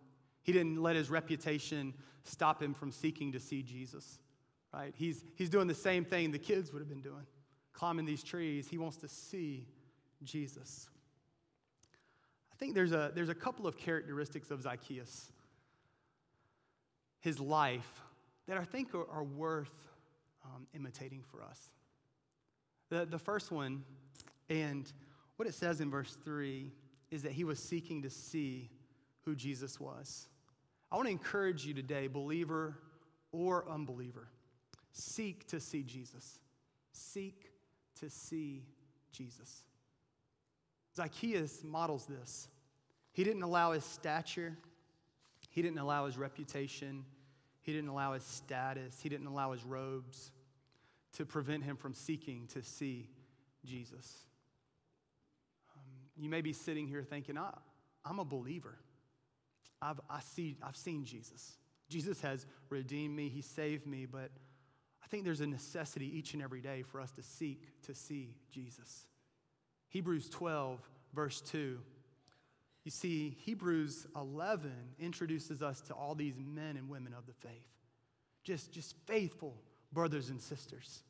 He 0.45 0.51
didn't 0.51 0.79
let 0.79 0.95
his 0.95 1.09
reputation 1.09 1.95
stop 2.23 2.61
him 2.61 2.75
from 2.75 2.91
seeking 2.91 3.31
to 3.31 3.39
see 3.39 3.63
Jesus, 3.63 4.19
right? 4.71 4.93
He's, 4.95 5.25
he's 5.33 5.49
doing 5.49 5.67
the 5.67 5.73
same 5.73 6.05
thing 6.05 6.31
the 6.31 6.37
kids 6.37 6.71
would 6.71 6.79
have 6.79 6.87
been 6.87 7.01
doing, 7.01 7.25
climbing 7.73 8.05
these 8.05 8.23
trees. 8.23 8.67
He 8.67 8.77
wants 8.77 8.97
to 8.97 9.07
see 9.07 9.65
Jesus. 10.23 10.87
I 12.53 12.55
think 12.57 12.75
there's 12.75 12.91
a, 12.91 13.11
there's 13.15 13.29
a 13.29 13.35
couple 13.35 13.65
of 13.65 13.75
characteristics 13.75 14.51
of 14.51 14.61
Zacchaeus, 14.61 15.31
his 17.21 17.39
life, 17.39 18.03
that 18.47 18.59
I 18.59 18.65
think 18.65 18.93
are, 18.93 19.09
are 19.09 19.23
worth 19.23 19.73
um, 20.45 20.67
imitating 20.75 21.23
for 21.23 21.41
us. 21.41 21.71
The, 22.89 23.07
the 23.07 23.17
first 23.17 23.51
one, 23.51 23.83
and 24.47 24.91
what 25.37 25.47
it 25.47 25.55
says 25.55 25.81
in 25.81 25.89
verse 25.89 26.15
3 26.23 26.71
is 27.09 27.23
that 27.23 27.31
he 27.31 27.43
was 27.43 27.57
seeking 27.57 28.03
to 28.03 28.11
see 28.11 28.69
who 29.23 29.35
Jesus 29.35 29.79
was. 29.79 30.27
I 30.91 30.95
want 30.95 31.07
to 31.07 31.11
encourage 31.11 31.65
you 31.65 31.73
today, 31.73 32.07
believer 32.07 32.77
or 33.31 33.69
unbeliever, 33.69 34.27
seek 34.91 35.47
to 35.47 35.59
see 35.59 35.83
Jesus. 35.83 36.39
Seek 36.91 37.51
to 37.99 38.09
see 38.09 38.63
Jesus. 39.11 39.63
Zacchaeus 40.95 41.63
models 41.63 42.05
this. 42.05 42.47
He 43.11 43.23
didn't 43.23 43.43
allow 43.43 43.71
his 43.71 43.83
stature, 43.83 44.57
he 45.49 45.61
didn't 45.61 45.79
allow 45.79 46.05
his 46.05 46.17
reputation, 46.17 47.05
he 47.61 47.73
didn't 47.73 47.89
allow 47.89 48.13
his 48.13 48.23
status, 48.23 48.99
he 49.01 49.09
didn't 49.09 49.27
allow 49.27 49.51
his 49.51 49.63
robes 49.63 50.31
to 51.13 51.25
prevent 51.25 51.63
him 51.63 51.77
from 51.77 51.93
seeking 51.93 52.47
to 52.53 52.61
see 52.61 53.09
Jesus. 53.63 54.25
Um, 55.75 55.81
you 56.17 56.29
may 56.29 56.41
be 56.41 56.53
sitting 56.53 56.87
here 56.87 57.03
thinking, 57.03 57.37
I, 57.37 57.51
I'm 58.03 58.19
a 58.19 58.25
believer. 58.25 58.77
I've, 59.81 59.99
I 60.09 60.19
see, 60.21 60.57
I've 60.63 60.75
seen 60.75 61.05
Jesus. 61.05 61.57
Jesus 61.89 62.21
has 62.21 62.45
redeemed 62.69 63.15
me, 63.15 63.29
He 63.29 63.41
saved 63.41 63.85
me, 63.85 64.05
but 64.05 64.31
I 65.03 65.07
think 65.07 65.23
there's 65.23 65.41
a 65.41 65.47
necessity 65.47 66.17
each 66.17 66.33
and 66.33 66.41
every 66.41 66.61
day 66.61 66.81
for 66.81 66.99
us 66.99 67.11
to 67.13 67.23
seek 67.23 67.61
to 67.83 67.93
see 67.93 68.35
Jesus. 68.51 69.05
Hebrews 69.89 70.29
12, 70.29 70.79
verse 71.13 71.41
2. 71.41 71.79
You 72.83 72.91
see, 72.91 73.37
Hebrews 73.41 74.07
11 74.15 74.71
introduces 74.99 75.61
us 75.61 75.81
to 75.81 75.93
all 75.93 76.15
these 76.15 76.35
men 76.37 76.77
and 76.77 76.89
women 76.89 77.13
of 77.17 77.25
the 77.25 77.33
faith, 77.33 77.67
just, 78.43 78.71
just 78.71 78.95
faithful 79.05 79.55
brothers 79.91 80.29
and 80.29 80.41
sisters 80.41 81.03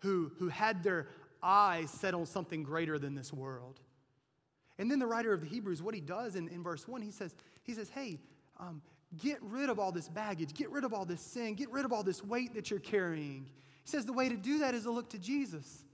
who, 0.00 0.30
who 0.38 0.48
had 0.48 0.82
their 0.82 1.08
eyes 1.42 1.90
set 1.90 2.14
on 2.14 2.26
something 2.26 2.62
greater 2.62 2.98
than 2.98 3.14
this 3.14 3.32
world. 3.32 3.80
And 4.78 4.90
then 4.90 4.98
the 4.98 5.06
writer 5.06 5.32
of 5.32 5.40
the 5.40 5.46
Hebrews, 5.46 5.82
what 5.82 5.94
he 5.94 6.00
does 6.00 6.36
in, 6.36 6.48
in 6.48 6.62
verse 6.62 6.86
1, 6.86 7.00
he 7.00 7.10
says, 7.10 7.34
he 7.66 7.74
says 7.74 7.88
Hey, 7.88 8.20
um, 8.58 8.80
get 9.18 9.38
rid 9.42 9.68
of 9.68 9.78
all 9.78 9.92
this 9.92 10.08
baggage, 10.08 10.54
get 10.54 10.70
rid 10.70 10.84
of 10.84 10.94
all 10.94 11.04
this 11.04 11.20
sin, 11.20 11.54
get 11.54 11.70
rid 11.70 11.84
of 11.84 11.92
all 11.92 12.02
this 12.02 12.24
weight 12.24 12.54
that 12.54 12.70
you're 12.70 12.80
carrying. 12.80 13.46
He 13.84 13.90
says 13.90 14.06
the 14.06 14.12
way 14.12 14.28
to 14.28 14.36
do 14.36 14.60
that 14.60 14.74
is 14.74 14.84
to 14.84 14.90
look 14.90 15.10
to 15.10 15.18
Jesus. 15.18 15.84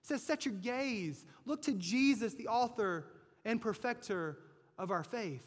He 0.00 0.06
says, 0.06 0.22
Set 0.22 0.44
your 0.44 0.54
gaze, 0.54 1.24
look 1.46 1.62
to 1.62 1.72
Jesus, 1.72 2.34
the 2.34 2.48
author 2.48 3.06
and 3.44 3.60
perfecter 3.60 4.38
of 4.78 4.90
our 4.90 5.04
faith. 5.04 5.42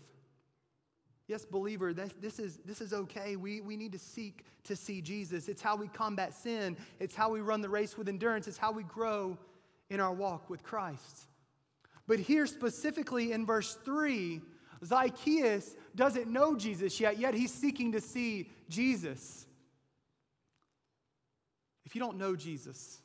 Yes, 1.27 1.43
believer, 1.43 1.91
this, 1.91 2.37
is, 2.37 2.59
this 2.65 2.81
is 2.81 2.93
okay. 2.93 3.35
We, 3.35 3.59
we 3.59 3.75
need 3.75 3.91
to 3.93 3.99
seek 3.99 4.45
to 4.65 4.75
see 4.75 5.01
Jesus. 5.01 5.47
It's 5.47 5.61
how 5.61 5.75
we 5.75 5.87
combat 5.87 6.33
sin, 6.35 6.77
it's 6.99 7.15
how 7.15 7.29
we 7.29 7.41
run 7.41 7.61
the 7.61 7.69
race 7.69 7.97
with 7.97 8.07
endurance, 8.07 8.47
it's 8.47 8.57
how 8.57 8.71
we 8.71 8.83
grow 8.83 9.37
in 9.89 9.99
our 9.99 10.13
walk 10.13 10.49
with 10.49 10.63
Christ. 10.63 11.27
But 12.07 12.19
here, 12.19 12.45
specifically 12.45 13.31
in 13.31 13.45
verse 13.45 13.77
3, 13.83 14.41
Zacchaeus 14.83 15.75
doesn't 15.95 16.27
know 16.27 16.55
Jesus 16.55 16.99
yet, 16.99 17.17
yet 17.17 17.33
he's 17.33 17.53
seeking 17.53 17.91
to 17.93 18.01
see 18.01 18.49
Jesus. 18.69 19.45
If 21.85 21.95
you 21.95 22.01
don't 22.01 22.17
know 22.17 22.35
Jesus, 22.35 22.99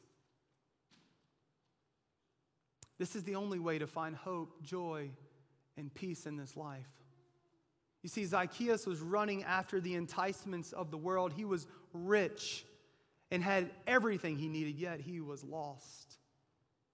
this 2.99 3.15
is 3.15 3.25
the 3.25 3.37
only 3.37 3.59
way 3.59 3.79
to 3.79 3.87
find 3.87 4.17
hope, 4.17 4.63
joy, 4.63 5.11
and 5.77 5.93
peace 5.93 6.27
in 6.27 6.37
this 6.37 6.57
life. 6.57 6.89
You 8.03 8.09
see, 8.09 8.25
Zacchaeus 8.25 8.87
was 8.87 9.01
running 9.01 9.45
after 9.45 9.81
the 9.81 9.95
enticements 9.95 10.73
of 10.73 10.91
the 10.91 10.97
world. 10.97 11.33
He 11.33 11.45
was 11.45 11.67
rich 11.93 12.65
and 13.31 13.43
had 13.43 13.71
everything 13.87 14.37
he 14.37 14.49
needed, 14.49 14.77
yet 14.77 15.01
he 15.01 15.21
was 15.21 15.45
lost. 15.45 16.19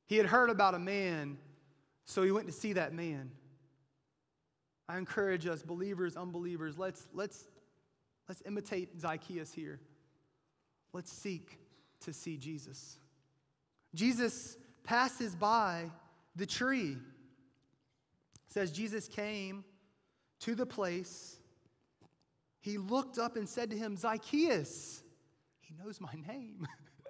He 0.06 0.16
had 0.16 0.26
heard 0.26 0.50
about 0.50 0.74
a 0.74 0.78
man, 0.78 1.38
so 2.04 2.22
he 2.22 2.30
went 2.30 2.46
to 2.46 2.52
see 2.52 2.74
that 2.74 2.92
man. 2.92 3.30
I 4.88 4.98
encourage 4.98 5.46
us, 5.46 5.62
believers, 5.62 6.16
unbelievers, 6.16 6.78
let's, 6.78 7.08
let's, 7.12 7.44
let's 8.28 8.42
imitate 8.46 9.00
Zacchaeus 9.00 9.52
here. 9.52 9.80
Let's 10.92 11.12
seek 11.12 11.58
to 12.00 12.12
see 12.12 12.36
Jesus. 12.36 12.98
Jesus 13.94 14.56
passes 14.84 15.34
by 15.34 15.90
the 16.36 16.46
tree. 16.46 16.92
It 16.92 18.52
says 18.52 18.70
Jesus 18.70 19.08
came 19.08 19.64
to 20.40 20.54
the 20.54 20.66
place. 20.66 21.36
He 22.60 22.78
looked 22.78 23.18
up 23.18 23.36
and 23.36 23.48
said 23.48 23.70
to 23.70 23.76
him, 23.76 23.96
Zacchaeus, 23.96 25.02
he 25.60 25.74
knows 25.82 26.00
my 26.00 26.12
name. 26.28 26.66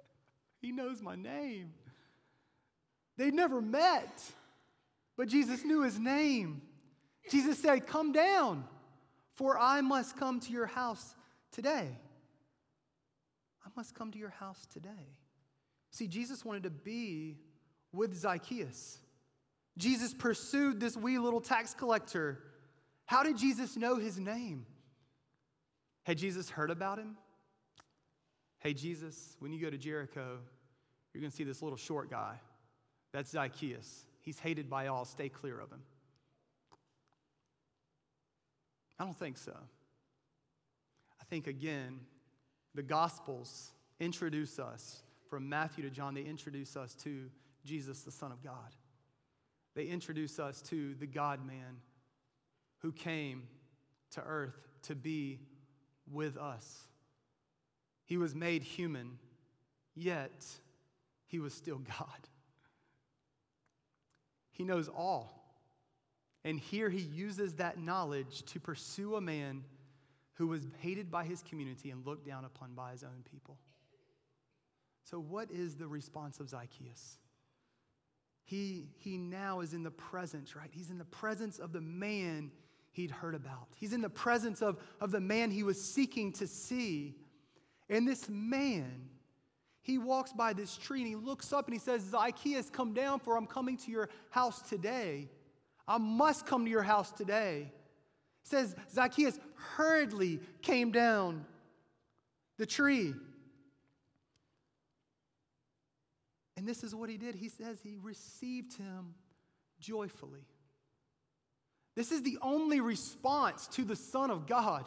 he 0.61 0.71
knows 0.71 1.01
my 1.01 1.15
name. 1.15 1.73
They'd 3.17 3.33
never 3.33 3.61
met, 3.61 4.23
but 5.15 5.27
Jesus 5.27 5.63
knew 5.63 5.81
his 5.81 5.99
name. 5.99 6.61
Jesus 7.29 7.59
said, 7.59 7.87
Come 7.87 8.11
down, 8.11 8.65
for 9.35 9.59
I 9.59 9.81
must 9.81 10.17
come 10.17 10.39
to 10.41 10.51
your 10.51 10.65
house 10.65 11.15
today. 11.51 11.97
I 13.65 13.69
must 13.75 13.93
come 13.95 14.11
to 14.11 14.17
your 14.17 14.29
house 14.29 14.65
today. 14.71 15.15
See, 15.91 16.07
Jesus 16.07 16.45
wanted 16.45 16.63
to 16.63 16.69
be 16.69 17.37
with 17.91 18.15
Zacchaeus. 18.15 18.99
Jesus 19.77 20.13
pursued 20.13 20.79
this 20.79 20.97
wee 20.97 21.19
little 21.19 21.41
tax 21.41 21.73
collector 21.73 22.39
how 23.07 23.23
did 23.23 23.37
Jesus 23.37 23.77
know 23.77 23.95
his 23.95 24.19
name? 24.19 24.65
Had 26.03 26.17
Jesus 26.17 26.49
heard 26.49 26.69
about 26.69 26.99
him? 26.99 27.17
Hey, 28.59 28.73
Jesus, 28.73 29.37
when 29.39 29.53
you 29.53 29.61
go 29.61 29.69
to 29.69 29.77
Jericho, 29.77 30.39
you're 31.13 31.21
going 31.21 31.31
to 31.31 31.35
see 31.35 31.45
this 31.45 31.61
little 31.61 31.77
short 31.77 32.11
guy. 32.11 32.37
That's 33.13 33.31
Zacchaeus. 33.31 34.05
He's 34.21 34.39
hated 34.39 34.69
by 34.69 34.87
all. 34.87 35.05
Stay 35.05 35.29
clear 35.29 35.57
of 35.57 35.71
him. 35.71 35.81
I 38.99 39.03
don't 39.03 39.17
think 39.17 39.37
so. 39.37 39.55
I 41.19 41.23
think, 41.29 41.47
again, 41.47 41.99
the 42.73 42.83
Gospels 42.83 43.71
introduce 43.99 44.59
us, 44.59 45.03
from 45.29 45.49
Matthew 45.49 45.83
to 45.83 45.89
John, 45.89 46.13
they 46.13 46.21
introduce 46.21 46.77
us 46.77 46.93
to 47.03 47.29
Jesus, 47.65 48.01
the 48.01 48.11
Son 48.11 48.31
of 48.31 48.43
God. 48.43 48.75
They 49.75 49.85
introduce 49.85 50.39
us 50.39 50.61
to 50.63 50.95
the 50.95 51.05
God 51.05 51.45
man 51.45 51.81
who 52.79 52.91
came 52.91 53.43
to 54.11 54.21
earth 54.21 54.55
to 54.83 54.95
be 54.95 55.39
with 56.09 56.37
us, 56.37 56.87
He 58.05 58.15
was 58.15 58.33
made 58.33 58.63
human, 58.63 59.19
yet 59.93 60.45
he 61.27 61.39
was 61.39 61.53
still 61.53 61.77
God. 61.99 62.27
He 64.51 64.63
knows 64.63 64.87
all. 64.87 65.36
And 66.47 66.57
here 66.57 66.89
he 66.89 67.01
uses 67.01 67.55
that 67.55 67.77
knowledge 67.77 68.43
to 68.43 68.59
pursue 68.61 69.17
a 69.17 69.21
man 69.21 69.65
who 70.35 70.47
was 70.47 70.65
hated 70.79 71.11
by 71.11 71.25
his 71.25 71.43
community 71.43 71.91
and 71.91 72.05
looked 72.05 72.25
down 72.25 72.45
upon 72.45 72.73
by 72.73 72.93
his 72.93 73.03
own 73.03 73.21
people. 73.29 73.57
So, 75.03 75.19
what 75.19 75.51
is 75.51 75.75
the 75.75 75.87
response 75.87 76.39
of 76.39 76.47
Zacchaeus? 76.47 77.17
He, 78.45 78.87
he 78.95 79.17
now 79.17 79.59
is 79.59 79.73
in 79.73 79.83
the 79.83 79.91
presence, 79.91 80.55
right? 80.55 80.69
He's 80.71 80.89
in 80.89 80.97
the 80.97 81.03
presence 81.03 81.59
of 81.59 81.73
the 81.73 81.81
man 81.81 82.51
he'd 82.93 83.11
heard 83.11 83.35
about. 83.35 83.67
He's 83.75 83.91
in 83.91 83.99
the 83.99 84.09
presence 84.09 84.61
of, 84.61 84.77
of 85.01 85.11
the 85.11 85.19
man 85.19 85.51
he 85.51 85.63
was 85.63 85.83
seeking 85.83 86.31
to 86.33 86.47
see. 86.47 87.17
And 87.89 88.07
this 88.07 88.29
man, 88.29 89.09
he 89.81 89.97
walks 89.97 90.31
by 90.31 90.53
this 90.53 90.77
tree 90.77 91.01
and 91.01 91.09
he 91.09 91.17
looks 91.17 91.51
up 91.51 91.65
and 91.65 91.73
he 91.73 91.79
says, 91.79 92.03
Zacchaeus, 92.03 92.69
come 92.69 92.93
down, 92.93 93.19
for 93.19 93.35
I'm 93.35 93.47
coming 93.47 93.75
to 93.79 93.91
your 93.91 94.07
house 94.29 94.61
today. 94.61 95.27
I 95.87 95.97
must 95.97 96.45
come 96.45 96.65
to 96.65 96.71
your 96.71 96.83
house 96.83 97.11
today. 97.11 97.71
It 98.43 98.49
says 98.49 98.75
Zacchaeus 98.93 99.39
hurriedly 99.55 100.39
came 100.61 100.91
down 100.91 101.45
the 102.57 102.65
tree. 102.65 103.13
And 106.57 106.67
this 106.67 106.83
is 106.83 106.93
what 106.93 107.09
he 107.09 107.17
did. 107.17 107.35
He 107.35 107.49
says 107.49 107.79
he 107.81 107.95
received 108.01 108.77
him 108.77 109.13
joyfully. 109.79 110.45
This 111.95 112.11
is 112.11 112.23
the 112.23 112.37
only 112.41 112.81
response 112.81 113.67
to 113.69 113.83
the 113.83 113.95
Son 113.95 114.31
of 114.31 114.47
God. 114.47 114.85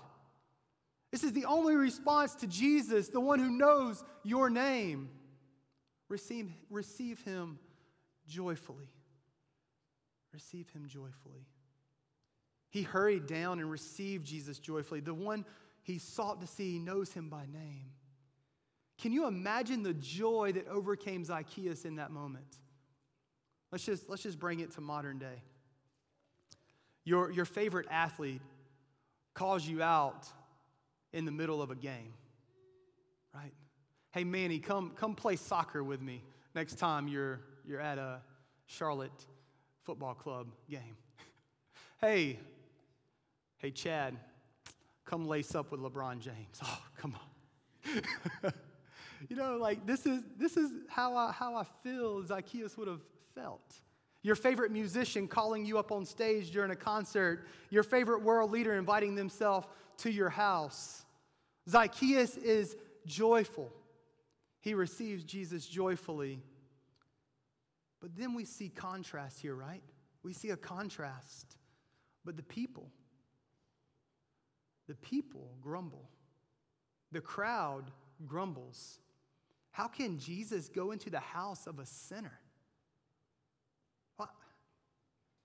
This 1.11 1.25
is 1.25 1.33
the 1.33 1.45
only 1.45 1.75
response 1.75 2.35
to 2.37 2.47
Jesus, 2.47 3.09
the 3.09 3.21
one 3.21 3.39
who 3.39 3.51
knows 3.51 4.05
your 4.23 4.49
name. 4.51 5.11
Receive, 6.09 6.53
receive 6.71 7.21
him 7.23 7.59
joyfully. 8.27 8.89
Receive 10.33 10.69
him 10.71 10.87
joyfully. 10.87 11.47
He 12.71 12.83
hurried 12.83 13.27
down 13.27 13.59
and 13.59 13.71
received 13.71 14.27
Jesus 14.27 14.59
joyfully. 14.59 15.01
The 15.01 15.15
one 15.15 15.45
he 15.83 15.99
sought 15.99 16.41
to 16.41 16.47
see 16.47 16.79
knows 16.79 17.13
him 17.13 17.29
by 17.29 17.47
name. 17.53 17.91
Can 18.99 19.13
you 19.13 19.27
imagine 19.27 19.83
the 19.83 19.95
joy 19.95 20.53
that 20.53 20.69
overcame 20.69 21.25
Zacchaeus 21.25 21.85
in 21.85 21.97
that 21.97 22.11
moment? 22.11 22.59
Let's 23.73 23.85
just, 23.85 24.09
let's 24.09 24.23
just 24.23 24.39
bring 24.39 24.61
it 24.61 24.73
to 24.73 24.81
modern 24.81 25.19
day. 25.19 25.43
Your, 27.05 27.31
your 27.31 27.45
favorite 27.45 27.87
athlete 27.91 28.43
calls 29.35 29.67
you 29.67 29.83
out 29.83 30.27
in 31.13 31.25
the 31.25 31.33
middle 31.33 31.63
of 31.63 31.71
a 31.71 31.75
game, 31.75 32.13
right? 33.35 33.53
Hey, 34.13 34.25
Manny, 34.25 34.59
come, 34.59 34.91
come 34.97 35.15
play 35.15 35.37
soccer 35.37 35.83
with 35.83 36.03
me 36.03 36.23
next 36.55 36.79
time 36.79 37.09
you're, 37.09 37.41
you're 37.67 37.81
at 37.81 37.99
a 37.99 38.21
Charlotte 38.67 39.27
football 39.85 40.15
club 40.15 40.49
game. 40.69 40.97
hey, 42.01 42.39
hey, 43.59 43.71
Chad, 43.71 44.17
come 45.05 45.27
lace 45.27 45.55
up 45.55 45.71
with 45.71 45.81
LeBron 45.81 46.21
James. 46.21 46.37
Oh, 46.63 46.83
come 46.97 47.15
on. 47.15 48.53
you 49.29 49.37
know, 49.37 49.57
like 49.57 49.87
this 49.87 50.07
is, 50.07 50.23
this 50.39 50.57
is 50.57 50.71
how, 50.89 51.17
I, 51.17 51.33
how 51.33 51.55
I 51.55 51.65
feel 51.83 52.25
Zacchaeus 52.25 52.77
would 52.77 52.89
have 52.89 53.01
felt. 53.35 53.75
Your 54.23 54.37
favorite 54.37 54.71
musician 54.71 55.27
calling 55.27 55.65
you 55.65 55.79
up 55.79 55.93
on 55.93 56.05
stage 56.05 56.51
during 56.51 56.71
a 56.71 56.77
concert, 56.77 57.47
your 57.71 57.83
favorite 57.83 58.23
world 58.23 58.51
leader 58.51 58.75
inviting 58.75 59.15
themselves 59.15 59.67
to 59.99 60.11
your 60.11 60.29
house. 60.29 61.05
Zacchaeus 61.69 62.37
is 62.37 62.77
joyful. 63.07 63.71
He 64.61 64.75
receives 64.75 65.25
Jesus 65.25 65.67
joyfully. 65.67 66.43
But 68.01 68.17
then 68.17 68.35
we 68.35 68.45
see 68.45 68.69
contrast 68.69 69.41
here, 69.41 69.55
right? 69.55 69.83
We 70.23 70.33
see 70.33 70.51
a 70.51 70.57
contrast. 70.57 71.57
But 72.25 72.37
the 72.37 72.43
people, 72.43 72.91
the 74.89 74.95
people 74.95 75.51
grumble. 75.61 76.09
The 77.13 77.21
crowd 77.21 77.91
grumbles. 78.27 78.99
How 79.71 79.89
can 79.89 80.19
Jesus 80.19 80.69
go 80.69 80.91
into 80.91 81.11
the 81.11 81.21
house 81.21 81.67
of 81.67 81.79
a 81.79 81.87
sinner? 81.87 82.39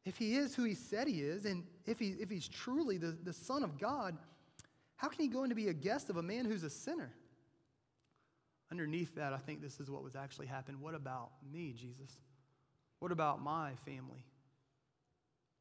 If 0.06 0.18
he 0.18 0.36
is 0.36 0.56
who 0.56 0.64
he 0.64 0.76
said 0.76 1.08
he 1.08 1.22
is, 1.22 1.46
and 1.46 1.64
if, 1.86 1.98
he, 1.98 2.10
if 2.20 2.30
he's 2.30 2.48
truly 2.48 2.98
the, 2.98 3.18
the 3.24 3.34
Son 3.34 3.64
of 3.64 3.80
God, 3.80 4.16
how 4.98 5.10
can 5.10 5.20
he 5.20 5.28
go 5.28 5.44
in 5.44 5.50
to 5.50 5.56
be 5.56 5.68
a 5.68 5.74
guest 5.74 6.10
of 6.12 6.18
a 6.18 6.22
man 6.22 6.46
who's 6.46 6.64
a 6.64 6.70
sinner? 6.70 7.12
Underneath 8.72 9.16
that, 9.16 9.34
I 9.34 9.38
think 9.38 9.62
this 9.62 9.80
is 9.80 9.90
what 9.90 10.04
was 10.04 10.16
actually 10.16 10.46
happening. 10.46 10.80
What 10.80 10.94
about 10.94 11.32
me, 11.52 11.74
Jesus? 11.74 12.12
What 13.00 13.12
about 13.12 13.42
my 13.42 13.72
family? 13.86 14.26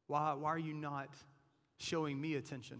Why, 0.07 0.33
why 0.33 0.49
are 0.49 0.59
you 0.59 0.73
not 0.73 1.09
showing 1.77 2.19
me 2.19 2.35
attention? 2.35 2.79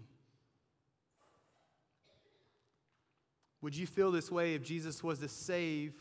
Would 3.61 3.75
you 3.75 3.87
feel 3.87 4.11
this 4.11 4.31
way 4.31 4.53
if 4.53 4.63
Jesus 4.63 5.03
was 5.03 5.19
to 5.19 5.27
save 5.27 5.93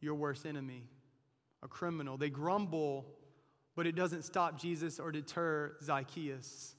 your 0.00 0.14
worst 0.14 0.44
enemy, 0.44 0.84
a 1.62 1.68
criminal? 1.68 2.18
They 2.18 2.28
grumble, 2.28 3.06
but 3.74 3.86
it 3.86 3.94
doesn't 3.94 4.24
stop 4.24 4.60
Jesus 4.60 5.00
or 5.00 5.10
deter 5.10 5.74
Zacchaeus. 5.82 6.74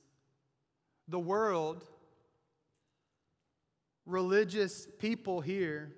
The 1.08 1.19
world, 1.19 1.84
religious 4.05 4.88
people 4.99 5.41
here, 5.41 5.95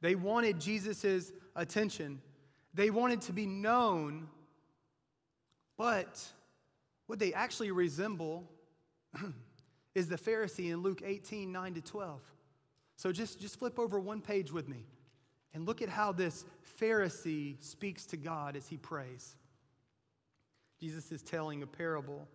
they 0.00 0.14
wanted 0.14 0.60
Jesus' 0.60 1.32
attention. 1.56 2.20
They 2.76 2.90
wanted 2.90 3.22
to 3.22 3.32
be 3.32 3.46
known, 3.46 4.28
but 5.78 6.22
what 7.06 7.18
they 7.18 7.32
actually 7.32 7.70
resemble 7.70 8.44
is 9.94 10.08
the 10.08 10.18
Pharisee 10.18 10.70
in 10.70 10.82
Luke 10.82 11.00
18 11.02 11.50
9 11.50 11.74
to 11.74 11.80
12. 11.80 12.20
So 12.96 13.12
just, 13.12 13.40
just 13.40 13.58
flip 13.58 13.78
over 13.78 13.98
one 13.98 14.20
page 14.20 14.52
with 14.52 14.68
me 14.68 14.84
and 15.54 15.64
look 15.64 15.80
at 15.80 15.88
how 15.88 16.12
this 16.12 16.44
Pharisee 16.78 17.62
speaks 17.64 18.04
to 18.06 18.18
God 18.18 18.56
as 18.56 18.68
he 18.68 18.76
prays. 18.76 19.36
Jesus 20.78 21.10
is 21.10 21.22
telling 21.22 21.62
a 21.62 21.66
parable. 21.66 22.28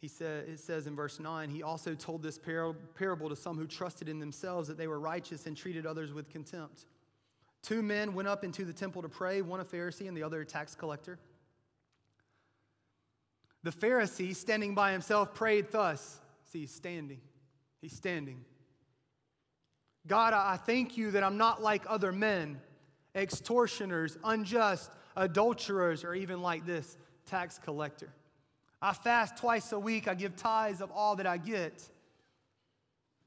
He 0.00 0.06
said, 0.06 0.48
it 0.48 0.60
says 0.60 0.86
in 0.86 0.94
verse 0.94 1.18
9, 1.18 1.50
he 1.50 1.64
also 1.64 1.96
told 1.96 2.22
this 2.22 2.38
parable 2.38 3.28
to 3.28 3.36
some 3.36 3.58
who 3.58 3.66
trusted 3.66 4.08
in 4.08 4.20
themselves 4.20 4.68
that 4.68 4.78
they 4.78 4.86
were 4.86 5.00
righteous 5.00 5.46
and 5.46 5.56
treated 5.56 5.86
others 5.86 6.12
with 6.12 6.30
contempt. 6.30 6.86
Two 7.62 7.82
men 7.82 8.14
went 8.14 8.28
up 8.28 8.44
into 8.44 8.64
the 8.64 8.72
temple 8.72 9.02
to 9.02 9.08
pray, 9.08 9.42
one 9.42 9.60
a 9.60 9.64
Pharisee 9.64 10.08
and 10.08 10.16
the 10.16 10.22
other 10.22 10.40
a 10.40 10.46
tax 10.46 10.74
collector. 10.74 11.18
The 13.62 13.70
Pharisee, 13.70 14.34
standing 14.34 14.74
by 14.74 14.92
himself, 14.92 15.34
prayed 15.34 15.70
thus. 15.70 16.18
See, 16.50 16.60
he's 16.60 16.72
standing. 16.72 17.20
He's 17.82 17.94
standing. 17.94 18.44
God, 20.06 20.32
I 20.32 20.56
thank 20.56 20.96
you 20.96 21.10
that 21.10 21.22
I'm 21.22 21.36
not 21.36 21.62
like 21.62 21.84
other 21.86 22.10
men, 22.10 22.58
extortioners, 23.14 24.16
unjust, 24.24 24.90
adulterers, 25.14 26.04
or 26.04 26.14
even 26.14 26.40
like 26.40 26.64
this 26.64 26.96
tax 27.26 27.58
collector. 27.58 28.08
I 28.80 28.94
fast 28.94 29.36
twice 29.36 29.72
a 29.72 29.78
week. 29.78 30.08
I 30.08 30.14
give 30.14 30.36
tithes 30.36 30.80
of 30.80 30.90
all 30.90 31.16
that 31.16 31.26
I 31.26 31.36
get. 31.36 31.86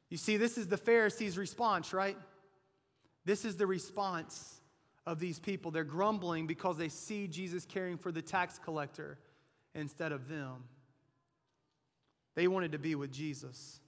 You 0.09 0.17
see, 0.17 0.37
this 0.37 0.57
is 0.57 0.67
the 0.67 0.77
Pharisees' 0.77 1.37
response, 1.37 1.93
right? 1.93 2.17
This 3.25 3.45
is 3.45 3.55
the 3.55 3.67
response 3.67 4.59
of 5.05 5.19
these 5.19 5.39
people. 5.39 5.71
They're 5.71 5.83
grumbling 5.83 6.47
because 6.47 6.77
they 6.77 6.89
see 6.89 7.27
Jesus 7.27 7.65
caring 7.65 7.97
for 7.97 8.11
the 8.11 8.21
tax 8.21 8.59
collector 8.59 9.17
instead 9.75 10.11
of 10.11 10.27
them. 10.27 10.63
They 12.35 12.47
wanted 12.47 12.71
to 12.71 12.79
be 12.79 12.95
with 12.95 13.11
Jesus, 13.11 13.79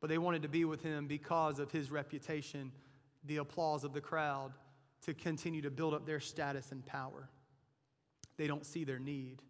but 0.00 0.08
they 0.08 0.18
wanted 0.18 0.42
to 0.42 0.48
be 0.48 0.64
with 0.64 0.82
him 0.82 1.06
because 1.06 1.58
of 1.58 1.70
his 1.70 1.90
reputation, 1.90 2.72
the 3.24 3.38
applause 3.38 3.84
of 3.84 3.92
the 3.92 4.00
crowd, 4.00 4.52
to 5.02 5.14
continue 5.14 5.62
to 5.62 5.70
build 5.70 5.94
up 5.94 6.06
their 6.06 6.20
status 6.20 6.70
and 6.70 6.84
power. 6.86 7.28
They 8.36 8.46
don't 8.46 8.64
see 8.64 8.84
their 8.84 8.98
need. 8.98 9.42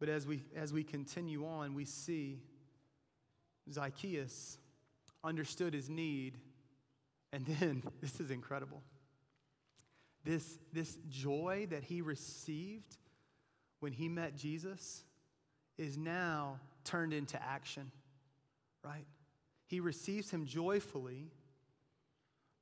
But 0.00 0.08
as 0.08 0.26
we, 0.26 0.42
as 0.56 0.72
we 0.72 0.82
continue 0.82 1.46
on, 1.46 1.74
we 1.74 1.84
see 1.84 2.40
Zacchaeus 3.70 4.58
understood 5.24 5.74
his 5.74 5.88
need. 5.88 6.38
And 7.32 7.46
then, 7.60 7.82
this 8.00 8.20
is 8.20 8.30
incredible. 8.30 8.82
This, 10.24 10.58
this 10.72 10.98
joy 11.08 11.66
that 11.70 11.82
he 11.82 12.02
received 12.02 12.98
when 13.80 13.92
he 13.92 14.08
met 14.08 14.36
Jesus 14.36 15.02
is 15.78 15.96
now 15.96 16.60
turned 16.84 17.14
into 17.14 17.42
action, 17.42 17.90
right? 18.84 19.06
He 19.66 19.80
receives 19.80 20.30
him 20.30 20.44
joyfully. 20.44 21.30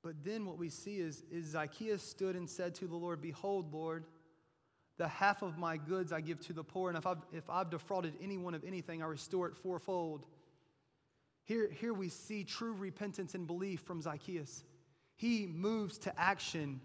But 0.03 0.23
then 0.25 0.47
what 0.47 0.59
we 0.59 0.69
see 0.69 0.99
is, 0.99 1.25
is 1.31 1.47
Zacchaeus 1.47 2.03
stood 2.03 2.37
and 2.37 2.49
said 2.49 2.77
to 2.77 2.87
the 2.87 2.95
Lord, 2.95 3.21
Behold, 3.21 3.73
Lord, 3.73 4.05
the 4.99 5.09
half 5.09 5.43
of 5.43 5.59
my 5.59 5.77
goods 5.77 6.13
I 6.13 6.21
give 6.21 6.41
to 6.47 6.53
the 6.53 6.65
poor, 6.65 6.91
and 6.91 6.99
if 6.99 7.07
I've, 7.07 7.19
if 7.33 7.49
I've 7.49 7.71
defrauded 7.71 8.15
anyone 8.21 8.55
of 8.55 8.65
anything, 8.65 9.03
I 9.03 9.07
restore 9.07 9.49
it 9.49 9.57
fourfold. 9.57 10.27
Here, 11.49 11.71
here 11.81 11.95
we 11.95 12.11
see 12.11 12.45
true 12.45 12.75
repentance 12.75 13.35
and 13.35 13.47
belief 13.47 13.81
from 13.81 14.03
Zacchaeus. 14.03 14.65
He 15.17 15.47
moves 15.47 15.97
to 16.01 16.21
action. 16.21 16.79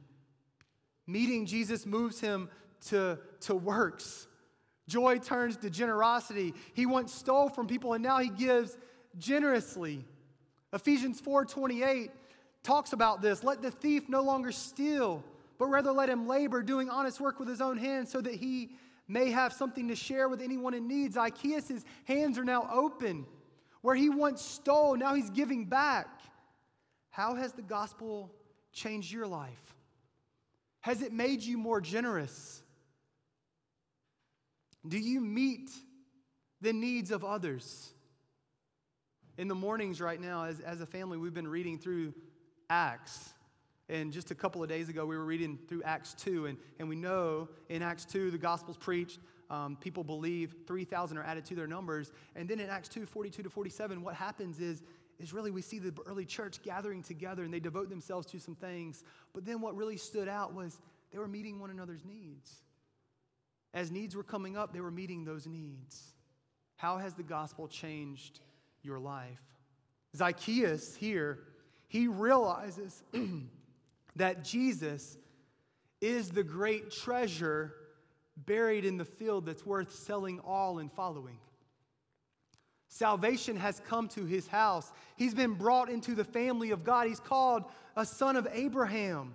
Meeting 1.06 1.46
Jesus 1.46 1.86
moves 1.86 2.22
him 2.22 2.50
to, 2.88 3.20
to 3.42 3.56
works. 3.56 4.26
Joy 4.88 5.18
turns 5.18 5.58
to 5.58 5.70
generosity. 5.70 6.54
He 6.74 6.86
once 6.86 7.14
stole 7.14 7.50
from 7.50 7.68
people 7.68 7.92
and 7.94 8.02
now 8.02 8.20
he 8.20 8.30
gives 8.30 8.78
generously. 9.18 10.06
Ephesians 10.72 11.22
4:28 11.22 12.12
talks 12.64 12.94
about 12.94 13.22
this. 13.22 13.44
Let 13.44 13.62
the 13.62 13.70
thief 13.70 14.08
no 14.08 14.22
longer 14.22 14.54
steal, 14.54 15.26
but 15.58 15.66
rather 15.66 15.92
let 15.92 16.10
him 16.10 16.26
labor, 16.26 16.64
doing 16.64 16.90
honest 16.90 17.20
work 17.20 17.38
with 17.38 17.50
his 17.50 17.60
own 17.60 17.76
hands, 17.76 18.10
so 18.10 18.22
that 18.22 18.36
he 18.36 18.78
may 19.10 19.30
have 19.30 19.52
something 19.52 19.90
to 19.90 19.96
share 19.96 20.30
with 20.30 20.42
anyone 20.42 20.74
in 20.74 20.88
need. 20.88 21.14
Zacchaeus' 21.14 21.84
hands 22.06 22.38
are 22.38 22.46
now 22.46 22.70
open. 22.72 23.26
Where 23.84 23.96
he 23.96 24.10
once 24.10 24.42
stole, 24.42 24.96
now 24.96 25.14
he's 25.14 25.30
giving 25.30 25.66
back. 25.66 26.08
How 27.10 27.36
has 27.36 27.52
the 27.52 27.62
gospel 27.62 28.34
changed 28.72 29.12
your 29.12 29.28
life? 29.28 29.76
Has 30.80 31.02
it 31.02 31.12
made 31.12 31.44
you 31.44 31.58
more 31.58 31.82
generous? 31.82 32.64
Do 34.88 34.98
you 34.98 35.20
meet 35.20 35.70
the 36.62 36.72
needs 36.72 37.12
of 37.12 37.26
others? 37.26 37.92
In 39.38 39.50
the 39.50 39.56
mornings 39.56 40.00
right 40.00 40.20
now, 40.20 40.46
as, 40.46 40.62
as 40.62 40.80
a 40.80 40.86
family, 40.86 41.18
we've 41.18 41.34
been 41.34 41.48
reading 41.48 41.78
through 41.78 42.14
Acts. 42.70 43.34
And 43.90 44.14
just 44.14 44.32
a 44.32 44.36
couple 44.36 44.64
of 44.64 44.70
days 44.70 44.88
ago, 44.88 45.06
we 45.06 45.18
were 45.18 45.26
reading 45.26 45.60
through 45.68 45.84
Acts 45.84 46.14
2, 46.14 46.46
and, 46.46 46.58
and 46.80 46.88
we 46.88 46.96
know 46.96 47.50
in 47.68 47.82
Acts 47.82 48.06
2, 48.06 48.32
the 48.32 48.38
gospel's 48.38 48.78
preached. 48.78 49.20
Um, 49.50 49.78
people 49.80 50.04
believe 50.04 50.56
3,000 50.68 51.18
are 51.18 51.24
added 51.24 51.46
to 51.46 51.56
their 51.56 51.68
numbers. 51.68 52.12
And 52.36 52.48
then 52.48 52.60
in 52.60 52.70
Acts 52.70 52.90
2, 52.90 53.06
42 53.06 53.44
to 53.44 53.50
47, 53.50 54.02
what 54.02 54.16
happens 54.16 54.60
is, 54.60 54.84
is 55.20 55.34
really 55.34 55.52
we 55.52 55.62
see 55.62 55.80
the 55.80 55.94
early 56.06 56.26
church 56.26 56.62
gathering 56.64 57.04
together 57.04 57.44
and 57.44 57.54
they 57.54 57.60
devote 57.60 57.90
themselves 57.90 58.26
to 58.28 58.40
some 58.40 58.56
things. 58.56 59.04
But 59.34 59.46
then 59.46 59.62
what 59.62 59.76
really 59.76 59.98
stood 59.98 60.28
out 60.28 60.54
was 60.54 60.80
they 61.12 61.20
were 61.20 61.28
meeting 61.28 61.60
one 61.60 61.70
another's 61.70 62.04
needs. 62.06 62.64
As 63.74 63.92
needs 63.92 64.16
were 64.16 64.24
coming 64.24 64.58
up, 64.58 64.74
they 64.74 64.82
were 64.82 64.92
meeting 64.92 65.26
those 65.26 65.48
needs. 65.48 66.14
How 66.78 66.98
has 66.98 67.14
the 67.14 67.24
gospel 67.24 67.68
changed 67.68 68.40
your 68.82 69.00
life? 69.00 69.42
Zacchaeus 70.16 70.96
here 70.96 71.40
he 71.94 72.08
realizes 72.08 73.04
that 74.16 74.44
Jesus 74.44 75.16
is 76.02 76.32
the 76.32 76.44
great 76.44 76.90
treasure 76.90 77.76
buried 78.38 78.86
in 78.86 78.98
the 78.98 79.06
field 79.06 79.46
that's 79.46 79.66
worth 79.66 79.94
selling 79.94 80.40
all 80.40 80.80
and 80.80 80.92
following. 80.92 81.38
Salvation 82.88 83.58
has 83.58 83.82
come 83.88 84.08
to 84.10 84.26
his 84.26 84.48
house. 84.48 84.92
He's 85.16 85.34
been 85.34 85.54
brought 85.54 85.90
into 85.90 86.14
the 86.14 86.24
family 86.24 86.72
of 86.72 86.84
God. 86.84 87.08
He's 87.08 87.20
called 87.20 87.64
a 87.96 88.06
son 88.06 88.36
of 88.36 88.48
Abraham. 88.52 89.34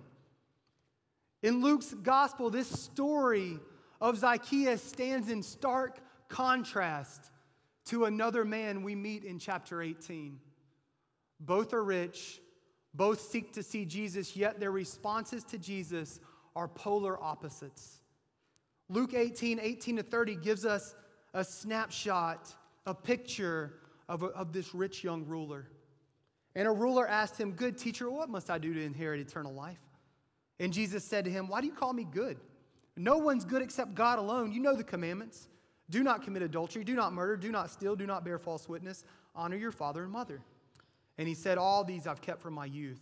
In 1.43 1.61
Luke's 1.61 1.93
gospel, 1.93 2.49
this 2.49 2.67
story 2.67 3.59
of 4.01 4.17
Zacchaeus 4.17 4.81
stands 4.81 5.29
in 5.29 5.43
stark 5.43 5.99
contrast 6.29 7.31
to 7.85 8.05
another 8.05 8.45
man 8.45 8.83
we 8.83 8.95
meet 8.95 9.23
in 9.23 9.39
chapter 9.39 9.81
18. 9.81 10.39
Both 11.39 11.73
are 11.73 11.83
rich, 11.83 12.39
both 12.93 13.19
seek 13.21 13.53
to 13.53 13.63
see 13.63 13.85
Jesus, 13.85 14.35
yet 14.35 14.59
their 14.59 14.71
responses 14.71 15.43
to 15.45 15.57
Jesus 15.57 16.19
are 16.55 16.67
polar 16.67 17.21
opposites. 17.21 18.01
Luke 18.89 19.13
18, 19.13 19.59
18 19.59 19.97
to 19.97 20.03
30 20.03 20.35
gives 20.35 20.65
us 20.65 20.95
a 21.33 21.43
snapshot, 21.43 22.53
a 22.85 22.93
picture 22.93 23.73
of, 24.07 24.23
of 24.23 24.51
this 24.51 24.73
rich 24.73 25.03
young 25.03 25.25
ruler. 25.25 25.67
And 26.55 26.67
a 26.67 26.71
ruler 26.71 27.07
asked 27.07 27.39
him, 27.39 27.51
Good 27.51 27.77
teacher, 27.77 28.09
what 28.09 28.29
must 28.29 28.49
I 28.49 28.57
do 28.57 28.73
to 28.73 28.81
inherit 28.81 29.19
eternal 29.19 29.53
life? 29.53 29.79
And 30.59 30.73
Jesus 30.73 31.03
said 31.03 31.23
to 31.25 31.31
him, 31.31 31.47
Why 31.47 31.61
do 31.61 31.67
you 31.67 31.73
call 31.73 31.93
me 31.93 32.03
good? 32.03 32.37
No 32.97 33.17
one's 33.17 33.45
good 33.45 33.61
except 33.61 33.93
God 33.93 34.19
alone. 34.19 34.51
You 34.51 34.59
know 34.59 34.75
the 34.75 34.83
commandments. 34.83 35.47
Do 35.89 36.03
not 36.03 36.23
commit 36.23 36.43
adultery, 36.43 36.83
do 36.83 36.95
not 36.95 37.13
murder, 37.13 37.35
do 37.35 37.51
not 37.51 37.71
steal, 37.71 37.95
do 37.95 38.05
not 38.05 38.23
bear 38.23 38.37
false 38.37 38.69
witness, 38.69 39.05
honor 39.35 39.55
your 39.55 39.71
father 39.71 40.03
and 40.03 40.11
mother. 40.11 40.41
And 41.17 41.27
he 41.27 41.33
said, 41.33 41.57
All 41.57 41.83
these 41.83 42.07
I've 42.07 42.21
kept 42.21 42.41
from 42.41 42.55
my 42.55 42.65
youth. 42.65 43.01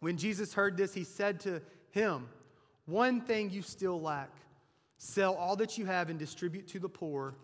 When 0.00 0.16
Jesus 0.16 0.54
heard 0.54 0.76
this, 0.76 0.94
he 0.94 1.04
said 1.04 1.40
to 1.40 1.60
him, 1.90 2.28
One 2.86 3.20
thing 3.20 3.50
you 3.50 3.62
still 3.62 4.00
lack 4.00 4.30
sell 4.98 5.34
all 5.34 5.56
that 5.56 5.78
you 5.78 5.86
have 5.86 6.10
and 6.10 6.18
distribute 6.18 6.68
to 6.68 6.78
the 6.78 6.88
poor, 6.88 7.34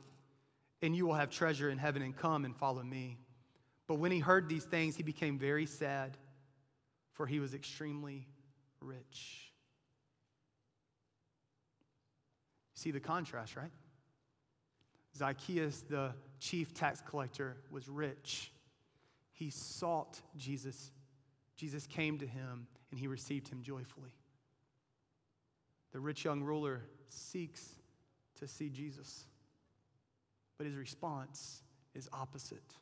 and 0.80 0.96
you 0.96 1.06
will 1.06 1.14
have 1.14 1.30
treasure 1.30 1.70
in 1.70 1.78
heaven, 1.78 2.02
and 2.02 2.16
come 2.16 2.44
and 2.44 2.56
follow 2.56 2.82
me. 2.82 3.18
But 3.86 3.96
when 3.96 4.12
he 4.12 4.18
heard 4.18 4.48
these 4.48 4.64
things, 4.64 4.96
he 4.96 5.02
became 5.02 5.38
very 5.38 5.66
sad, 5.66 6.16
for 7.12 7.26
he 7.26 7.40
was 7.40 7.54
extremely 7.54 8.26
rich. 8.80 9.52
See 12.74 12.90
the 12.90 13.00
contrast, 13.00 13.56
right? 13.56 13.70
Zacchaeus, 15.16 15.82
the 15.88 16.12
chief 16.40 16.72
tax 16.74 17.02
collector, 17.06 17.56
was 17.70 17.88
rich 17.88 18.52
he 19.42 19.50
sought 19.50 20.20
Jesus. 20.36 20.92
Jesus 21.56 21.86
came 21.86 22.18
to 22.18 22.26
him 22.26 22.68
and 22.90 23.00
he 23.00 23.08
received 23.08 23.48
him 23.48 23.62
joyfully. 23.62 24.14
The 25.92 26.00
rich 26.00 26.24
young 26.24 26.42
ruler 26.42 26.82
seeks 27.08 27.68
to 28.38 28.48
see 28.48 28.70
Jesus, 28.70 29.24
but 30.56 30.66
his 30.66 30.74
response 30.74 31.62
is 31.94 32.08
opposite. 32.12 32.74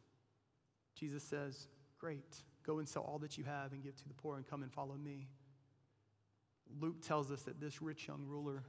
Jesus 0.94 1.22
says, 1.22 1.68
Great, 1.98 2.36
go 2.64 2.78
and 2.78 2.88
sell 2.88 3.02
all 3.02 3.18
that 3.18 3.36
you 3.36 3.44
have 3.44 3.72
and 3.72 3.82
give 3.82 3.96
to 3.96 4.08
the 4.08 4.14
poor 4.14 4.36
and 4.36 4.46
come 4.46 4.62
and 4.62 4.72
follow 4.72 4.94
me. 4.94 5.28
Luke 6.80 7.02
tells 7.02 7.30
us 7.30 7.42
that 7.42 7.60
this 7.60 7.82
rich 7.82 8.06
young 8.06 8.24
ruler 8.26 8.62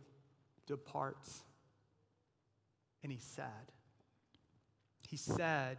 departs 0.66 1.44
and 3.04 3.12
he's 3.12 3.24
sad. 3.24 3.72
He's 5.08 5.22
sad 5.22 5.78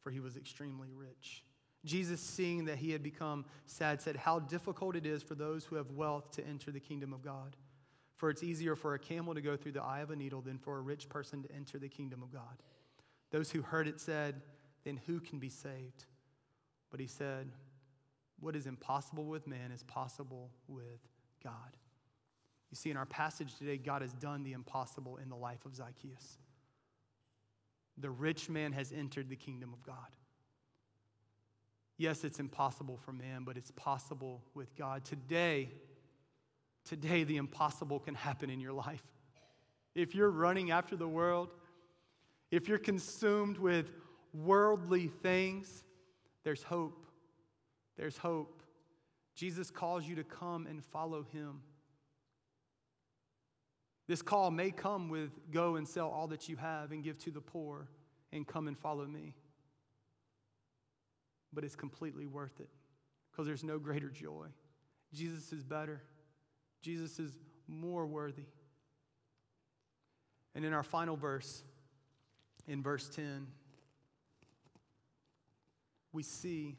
for 0.00 0.10
he 0.10 0.20
was 0.20 0.36
extremely 0.36 0.88
rich. 0.94 1.44
Jesus, 1.84 2.20
seeing 2.20 2.66
that 2.66 2.78
he 2.78 2.92
had 2.92 3.02
become 3.02 3.44
sad, 3.66 4.00
said, 4.00 4.16
How 4.16 4.38
difficult 4.38 4.96
it 4.96 5.04
is 5.04 5.22
for 5.22 5.34
those 5.34 5.64
who 5.64 5.76
have 5.76 5.90
wealth 5.90 6.30
to 6.32 6.46
enter 6.46 6.70
the 6.70 6.80
kingdom 6.80 7.12
of 7.12 7.22
God. 7.22 7.56
For 8.22 8.30
it's 8.30 8.44
easier 8.44 8.76
for 8.76 8.94
a 8.94 9.00
camel 9.00 9.34
to 9.34 9.40
go 9.40 9.56
through 9.56 9.72
the 9.72 9.82
eye 9.82 9.98
of 9.98 10.12
a 10.12 10.14
needle 10.14 10.42
than 10.42 10.56
for 10.56 10.78
a 10.78 10.80
rich 10.80 11.08
person 11.08 11.42
to 11.42 11.52
enter 11.52 11.76
the 11.80 11.88
kingdom 11.88 12.22
of 12.22 12.32
God. 12.32 12.62
Those 13.32 13.50
who 13.50 13.62
heard 13.62 13.88
it 13.88 13.98
said, 13.98 14.42
Then 14.84 15.00
who 15.08 15.18
can 15.18 15.40
be 15.40 15.48
saved? 15.48 16.04
But 16.92 17.00
he 17.00 17.08
said, 17.08 17.50
What 18.38 18.54
is 18.54 18.68
impossible 18.68 19.24
with 19.24 19.48
man 19.48 19.72
is 19.72 19.82
possible 19.82 20.52
with 20.68 21.00
God. 21.42 21.76
You 22.70 22.76
see, 22.76 22.92
in 22.92 22.96
our 22.96 23.06
passage 23.06 23.56
today, 23.58 23.76
God 23.76 24.02
has 24.02 24.12
done 24.12 24.44
the 24.44 24.52
impossible 24.52 25.16
in 25.16 25.28
the 25.28 25.34
life 25.34 25.66
of 25.66 25.74
Zacchaeus. 25.74 26.38
The 27.98 28.10
rich 28.10 28.48
man 28.48 28.70
has 28.70 28.92
entered 28.92 29.30
the 29.30 29.34
kingdom 29.34 29.72
of 29.72 29.82
God. 29.82 29.96
Yes, 31.98 32.22
it's 32.22 32.38
impossible 32.38 32.98
for 32.98 33.12
man, 33.12 33.42
but 33.42 33.56
it's 33.56 33.72
possible 33.72 34.44
with 34.54 34.76
God. 34.76 35.04
Today, 35.04 35.70
today, 36.84 37.24
the 37.24 37.36
impossible 37.36 37.98
can 37.98 38.14
happen 38.14 38.50
in 38.50 38.60
your 38.60 38.72
life. 38.72 39.02
If 39.94 40.14
you're 40.14 40.30
running 40.30 40.70
after 40.70 40.96
the 40.96 41.08
world, 41.08 41.50
if 42.50 42.68
you're 42.68 42.78
consumed 42.78 43.58
with 43.58 43.90
worldly 44.32 45.08
things, 45.08 45.84
there's 46.44 46.62
hope. 46.62 47.06
There's 47.96 48.16
hope. 48.16 48.62
Jesus 49.34 49.70
calls 49.70 50.06
you 50.06 50.16
to 50.16 50.24
come 50.24 50.66
and 50.66 50.84
follow 50.84 51.24
him. 51.32 51.62
This 54.08 54.22
call 54.22 54.50
may 54.50 54.70
come 54.70 55.08
with 55.08 55.30
go 55.50 55.76
and 55.76 55.88
sell 55.88 56.08
all 56.08 56.26
that 56.28 56.48
you 56.48 56.56
have 56.56 56.92
and 56.92 57.02
give 57.02 57.18
to 57.20 57.30
the 57.30 57.40
poor 57.40 57.88
and 58.32 58.46
come 58.46 58.68
and 58.68 58.78
follow 58.78 59.06
me. 59.06 59.34
But 61.52 61.64
it's 61.64 61.76
completely 61.76 62.26
worth 62.26 62.60
it 62.60 62.70
because 63.30 63.46
there's 63.46 63.64
no 63.64 63.78
greater 63.78 64.08
joy. 64.08 64.46
Jesus 65.14 65.52
is 65.52 65.62
better, 65.62 66.02
Jesus 66.82 67.18
is 67.18 67.32
more 67.68 68.06
worthy. 68.06 68.46
And 70.54 70.64
in 70.64 70.72
our 70.72 70.82
final 70.82 71.16
verse, 71.16 71.62
in 72.66 72.82
verse 72.82 73.08
10, 73.08 73.46
we 76.12 76.22
see 76.22 76.76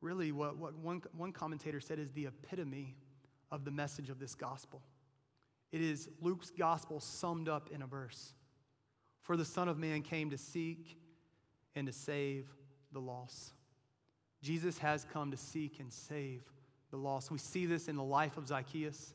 really 0.00 0.32
what, 0.32 0.56
what 0.56 0.76
one, 0.76 1.02
one 1.16 1.32
commentator 1.32 1.80
said 1.80 1.98
is 1.98 2.12
the 2.12 2.26
epitome 2.26 2.96
of 3.50 3.64
the 3.64 3.70
message 3.70 4.10
of 4.10 4.18
this 4.18 4.34
gospel. 4.34 4.82
It 5.72 5.80
is 5.80 6.08
Luke's 6.20 6.50
gospel 6.50 7.00
summed 7.00 7.48
up 7.48 7.70
in 7.72 7.82
a 7.82 7.86
verse. 7.86 8.34
For 9.22 9.36
the 9.36 9.44
Son 9.44 9.68
of 9.68 9.78
Man 9.78 10.02
came 10.02 10.30
to 10.30 10.38
seek 10.38 10.98
and 11.74 11.86
to 11.86 11.92
save 11.92 12.48
the 12.92 13.00
lost. 13.00 13.52
Jesus 14.42 14.78
has 14.78 15.06
come 15.12 15.30
to 15.30 15.36
seek 15.36 15.78
and 15.78 15.92
save 15.92 16.42
the 16.90 16.96
lost. 16.96 17.30
We 17.30 17.38
see 17.38 17.66
this 17.66 17.88
in 17.88 17.96
the 17.96 18.04
life 18.04 18.36
of 18.36 18.48
Zacchaeus. 18.48 19.14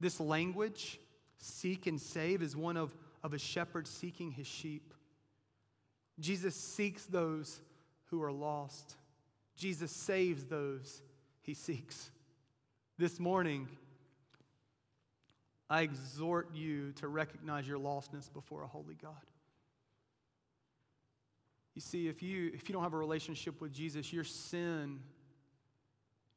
This 0.00 0.20
language 0.20 0.98
seek 1.38 1.86
and 1.86 2.00
save 2.00 2.42
is 2.42 2.56
one 2.56 2.76
of, 2.76 2.94
of 3.22 3.34
a 3.34 3.38
shepherd 3.38 3.86
seeking 3.86 4.30
his 4.30 4.46
sheep. 4.46 4.94
Jesus 6.20 6.54
seeks 6.54 7.04
those 7.04 7.60
who 8.06 8.22
are 8.22 8.32
lost. 8.32 8.96
Jesus 9.56 9.90
saves 9.90 10.44
those 10.44 11.02
he 11.42 11.54
seeks. 11.54 12.10
This 12.98 13.18
morning, 13.18 13.68
I 15.70 15.82
exhort 15.82 16.54
you 16.54 16.92
to 16.96 17.08
recognize 17.08 17.66
your 17.66 17.78
lostness 17.78 18.32
before 18.32 18.62
a 18.62 18.66
holy 18.66 18.96
God. 19.00 19.12
You 21.74 21.80
see, 21.80 22.08
if 22.08 22.22
you, 22.22 22.50
if 22.52 22.68
you 22.68 22.72
don't 22.72 22.82
have 22.82 22.94
a 22.94 22.98
relationship 22.98 23.60
with 23.60 23.72
Jesus, 23.72 24.12
your 24.12 24.24
sin, 24.24 24.98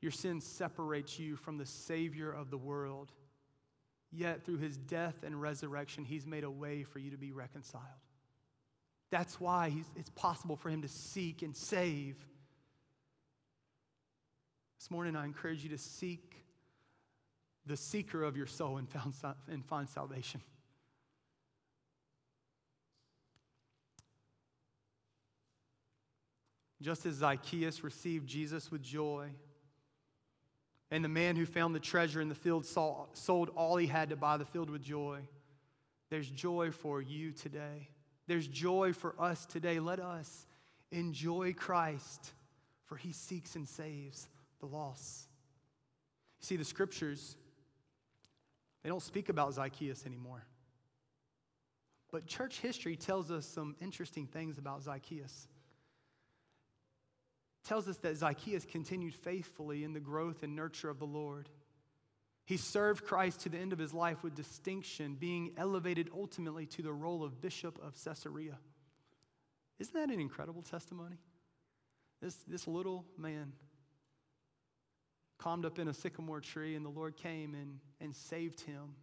your 0.02 0.12
sin 0.12 0.42
separates 0.42 1.20
you 1.20 1.36
from 1.36 1.58
the 1.58 1.66
Savior 1.66 2.32
of 2.32 2.50
the 2.50 2.58
world. 2.58 3.12
Yet, 4.12 4.44
through 4.44 4.58
his 4.58 4.78
death 4.78 5.24
and 5.24 5.40
resurrection, 5.40 6.04
he's 6.04 6.26
made 6.26 6.44
a 6.44 6.52
way 6.52 6.84
for 6.84 7.00
you 7.00 7.12
to 7.12 7.18
be 7.18 7.32
reconciled. 7.32 7.86
That's 9.10 9.40
why 9.40 9.74
it's 9.96 10.10
possible 10.10 10.56
for 10.56 10.70
him 10.70 10.82
to 10.82 10.88
seek 10.88 11.44
and 11.44 11.56
save. 11.56 12.18
This 14.80 14.90
morning, 14.90 15.16
I 15.16 15.26
encourage 15.26 15.64
you 15.64 15.70
to 15.70 15.78
seek 15.78 16.36
the 17.66 17.78
seeker 17.78 18.24
of 18.24 18.36
your 18.36 18.48
soul 18.48 18.78
and, 18.78 18.90
found, 18.90 19.14
and 19.48 19.64
find 19.64 19.88
salvation. 19.88 20.42
Just 26.82 27.06
as 27.06 27.16
Zacchaeus 27.16 27.84
received 27.84 28.28
Jesus 28.28 28.72
with 28.72 28.82
joy, 28.82 29.30
and 30.92 31.04
the 31.04 31.10
man 31.10 31.36
who 31.36 31.46
found 31.46 31.74
the 31.74 31.80
treasure 31.80 32.22
in 32.22 32.28
the 32.28 32.36
field 32.36 32.66
sold 32.66 33.50
all 33.56 33.78
he 33.78 33.88
had 33.88 34.10
to 34.10 34.16
buy 34.16 34.38
the 34.38 34.46
field 34.46 34.70
with 34.70 34.84
joy, 34.84 35.20
there's 36.10 36.30
joy 36.30 36.72
for 36.72 37.02
you 37.02 37.32
today. 37.32 37.88
There's 38.28 38.48
joy 38.48 38.94
for 38.94 39.16
us 39.20 39.46
today. 39.46 39.80
Let 39.80 40.00
us 40.00 40.46
enjoy 40.92 41.54
Christ, 41.54 42.34
for 42.86 42.98
he 42.98 43.14
seeks 43.14 43.56
and 43.56 43.68
saves 43.68 44.28
the 44.60 44.66
lost. 44.66 45.30
You 46.42 46.46
see, 46.46 46.56
the 46.58 46.66
scriptures 46.66 47.38
they 48.84 48.90
don't 48.90 49.02
speak 49.02 49.30
about 49.30 49.54
Zacchaeus 49.54 50.06
anymore. 50.06 50.44
But 52.12 52.26
church 52.26 52.60
history 52.60 52.96
tells 52.96 53.32
us 53.32 53.46
some 53.46 53.76
interesting 53.80 54.26
things 54.26 54.58
about 54.58 54.82
Zacchaeus. 54.82 55.48
Tells 57.64 57.88
us 57.88 57.98
that 57.98 58.18
Zacchaeus 58.18 58.66
continued 58.66 59.14
faithfully 59.14 59.84
in 59.84 59.94
the 59.94 60.00
growth 60.00 60.44
and 60.44 60.56
nurture 60.56 60.90
of 60.90 61.00
the 61.00 61.06
Lord. 61.06 61.50
He 62.46 62.58
served 62.58 63.06
Christ 63.06 63.42
to 63.42 63.50
the 63.50 63.58
end 63.58 63.72
of 63.72 63.80
his 63.80 63.94
life 63.94 64.24
with 64.24 64.36
distinction, 64.36 65.16
being 65.16 65.54
elevated 65.58 66.10
ultimately 66.14 66.66
to 66.68 66.82
the 66.82 66.92
role 66.92 67.24
of 67.24 67.40
bishop 67.40 67.80
of 67.82 67.96
Caesarea. 68.04 68.58
Isn't 69.80 69.94
that 69.94 70.14
an 70.14 70.20
incredible 70.20 70.62
testimony? 70.62 71.18
This, 72.22 72.36
this 72.48 72.68
little 72.68 73.06
man 73.18 73.54
calmed 75.38 75.66
up 75.66 75.80
in 75.80 75.88
a 75.88 75.94
sycamore 75.94 76.40
tree, 76.40 76.76
and 76.76 76.86
the 76.86 76.90
Lord 76.90 77.16
came 77.16 77.56
and, 77.56 77.80
and 78.00 78.16
saved 78.16 78.62
him. 78.62 78.96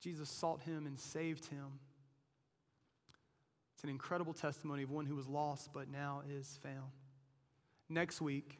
Jesus 0.00 0.30
sought 0.30 0.62
him 0.62 0.86
and 0.86 0.98
saved 0.98 1.46
him. 1.46 1.80
It's 3.78 3.84
an 3.84 3.90
incredible 3.90 4.32
testimony 4.32 4.82
of 4.82 4.90
one 4.90 5.06
who 5.06 5.14
was 5.14 5.28
lost 5.28 5.72
but 5.72 5.88
now 5.88 6.22
is 6.28 6.58
found. 6.64 6.90
Next 7.88 8.20
week, 8.20 8.58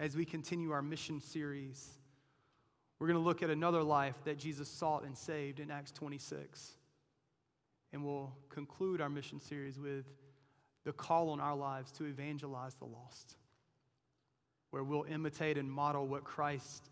as 0.00 0.16
we 0.16 0.24
continue 0.24 0.72
our 0.72 0.82
mission 0.82 1.20
series, 1.20 1.88
we're 2.98 3.06
going 3.06 3.20
to 3.20 3.24
look 3.24 3.44
at 3.44 3.50
another 3.50 3.84
life 3.84 4.16
that 4.24 4.38
Jesus 4.38 4.68
sought 4.68 5.04
and 5.04 5.16
saved 5.16 5.60
in 5.60 5.70
Acts 5.70 5.92
26. 5.92 6.72
And 7.92 8.04
we'll 8.04 8.32
conclude 8.48 9.00
our 9.00 9.08
mission 9.08 9.38
series 9.38 9.78
with 9.78 10.06
the 10.82 10.92
call 10.94 11.28
on 11.30 11.38
our 11.38 11.54
lives 11.54 11.92
to 11.92 12.06
evangelize 12.06 12.74
the 12.74 12.86
lost 12.86 13.36
where 14.70 14.82
we'll 14.82 15.04
imitate 15.04 15.58
and 15.58 15.70
model 15.70 16.08
what 16.08 16.24
Christ 16.24 16.90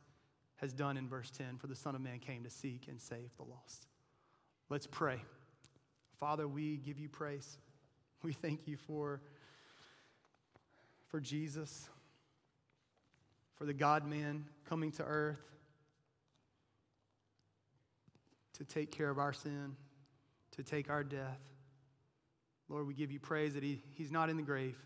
has 0.59 0.73
done 0.73 0.97
in 0.97 1.09
verse 1.09 1.33
10 1.33 1.57
for 1.59 1.67
the 1.67 1.75
Son 1.75 1.97
of 1.97 2.03
Man 2.03 2.21
came 2.21 2.45
to 2.45 2.51
seek 2.51 2.87
and 2.87 3.01
save 3.01 3.37
the 3.37 3.43
lost. 3.43 3.89
Let's 4.71 4.87
pray. 4.87 5.21
Father, 6.21 6.49
we 6.49 6.77
give 6.79 6.99
you 6.99 7.09
praise. 7.09 7.59
We 8.23 8.33
thank 8.33 8.67
you 8.67 8.77
for, 8.77 9.21
for 11.07 11.21
Jesus, 11.21 11.89
for 13.57 13.65
the 13.65 13.73
God 13.73 14.07
man 14.07 14.45
coming 14.69 14.91
to 14.93 15.05
earth 15.05 15.39
to 18.55 18.65
take 18.65 18.91
care 18.91 19.09
of 19.09 19.19
our 19.19 19.33
sin, 19.33 19.77
to 20.57 20.65
take 20.65 20.91
our 20.91 21.05
death. 21.05 21.39
Lord, 22.69 22.87
we 22.87 22.95
give 22.95 23.13
you 23.13 23.21
praise 23.21 23.55
that 23.55 23.63
he, 23.63 23.83
he's 23.95 24.11
not 24.11 24.29
in 24.29 24.37
the 24.37 24.43
grave 24.43 24.77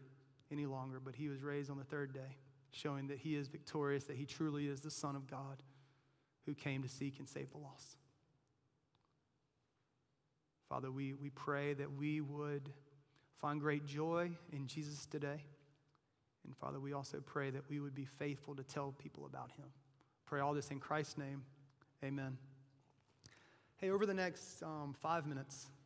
any 0.51 0.67
longer, 0.67 1.01
but 1.03 1.15
he 1.15 1.29
was 1.29 1.43
raised 1.43 1.71
on 1.71 1.79
the 1.79 1.85
third 1.85 2.13
day 2.13 2.37
showing 2.71 3.09
that 3.09 3.19
he 3.19 3.37
is 3.37 3.49
victorious, 3.49 4.05
that 4.05 4.17
he 4.17 4.27
truly 4.27 4.67
is 4.67 4.81
the 4.81 4.91
Son 4.91 5.17
of 5.17 5.31
God 5.31 5.63
who 6.47 6.55
came 6.55 6.83
to 6.83 6.89
seek 6.89 7.19
and 7.19 7.29
save 7.29 7.51
the 7.51 7.59
lost. 7.59 7.97
Father, 10.73 10.91
we, 10.91 11.13
we 11.13 11.29
pray 11.29 11.75
that 11.75 11.99
we 11.99 12.23
would 12.23 12.71
find 13.43 13.61
great 13.61 13.85
joy 13.85 14.31
in 14.55 14.67
Jesus 14.67 15.05
today. 15.05 15.45
And 16.47 16.57
Father, 16.57 16.81
we 16.81 16.95
also 16.95 17.21
pray 17.21 17.51
that 17.51 17.69
we 17.69 17.79
would 17.79 17.95
be 17.95 18.07
faithful 18.07 18.55
to 18.55 18.63
tell 18.63 18.93
people 18.93 19.27
about 19.27 19.51
him. 19.53 19.67
Pray 20.25 20.41
all 20.41 20.55
this 20.55 20.71
in 20.71 20.81
Christ's 20.81 21.19
name. 21.19 21.43
Amen. 22.03 22.39
Hey, 23.77 23.91
over 23.91 24.07
the 24.07 24.15
next 24.15 24.63
um, 24.63 24.95
five 24.99 25.27
minutes, 25.27 25.67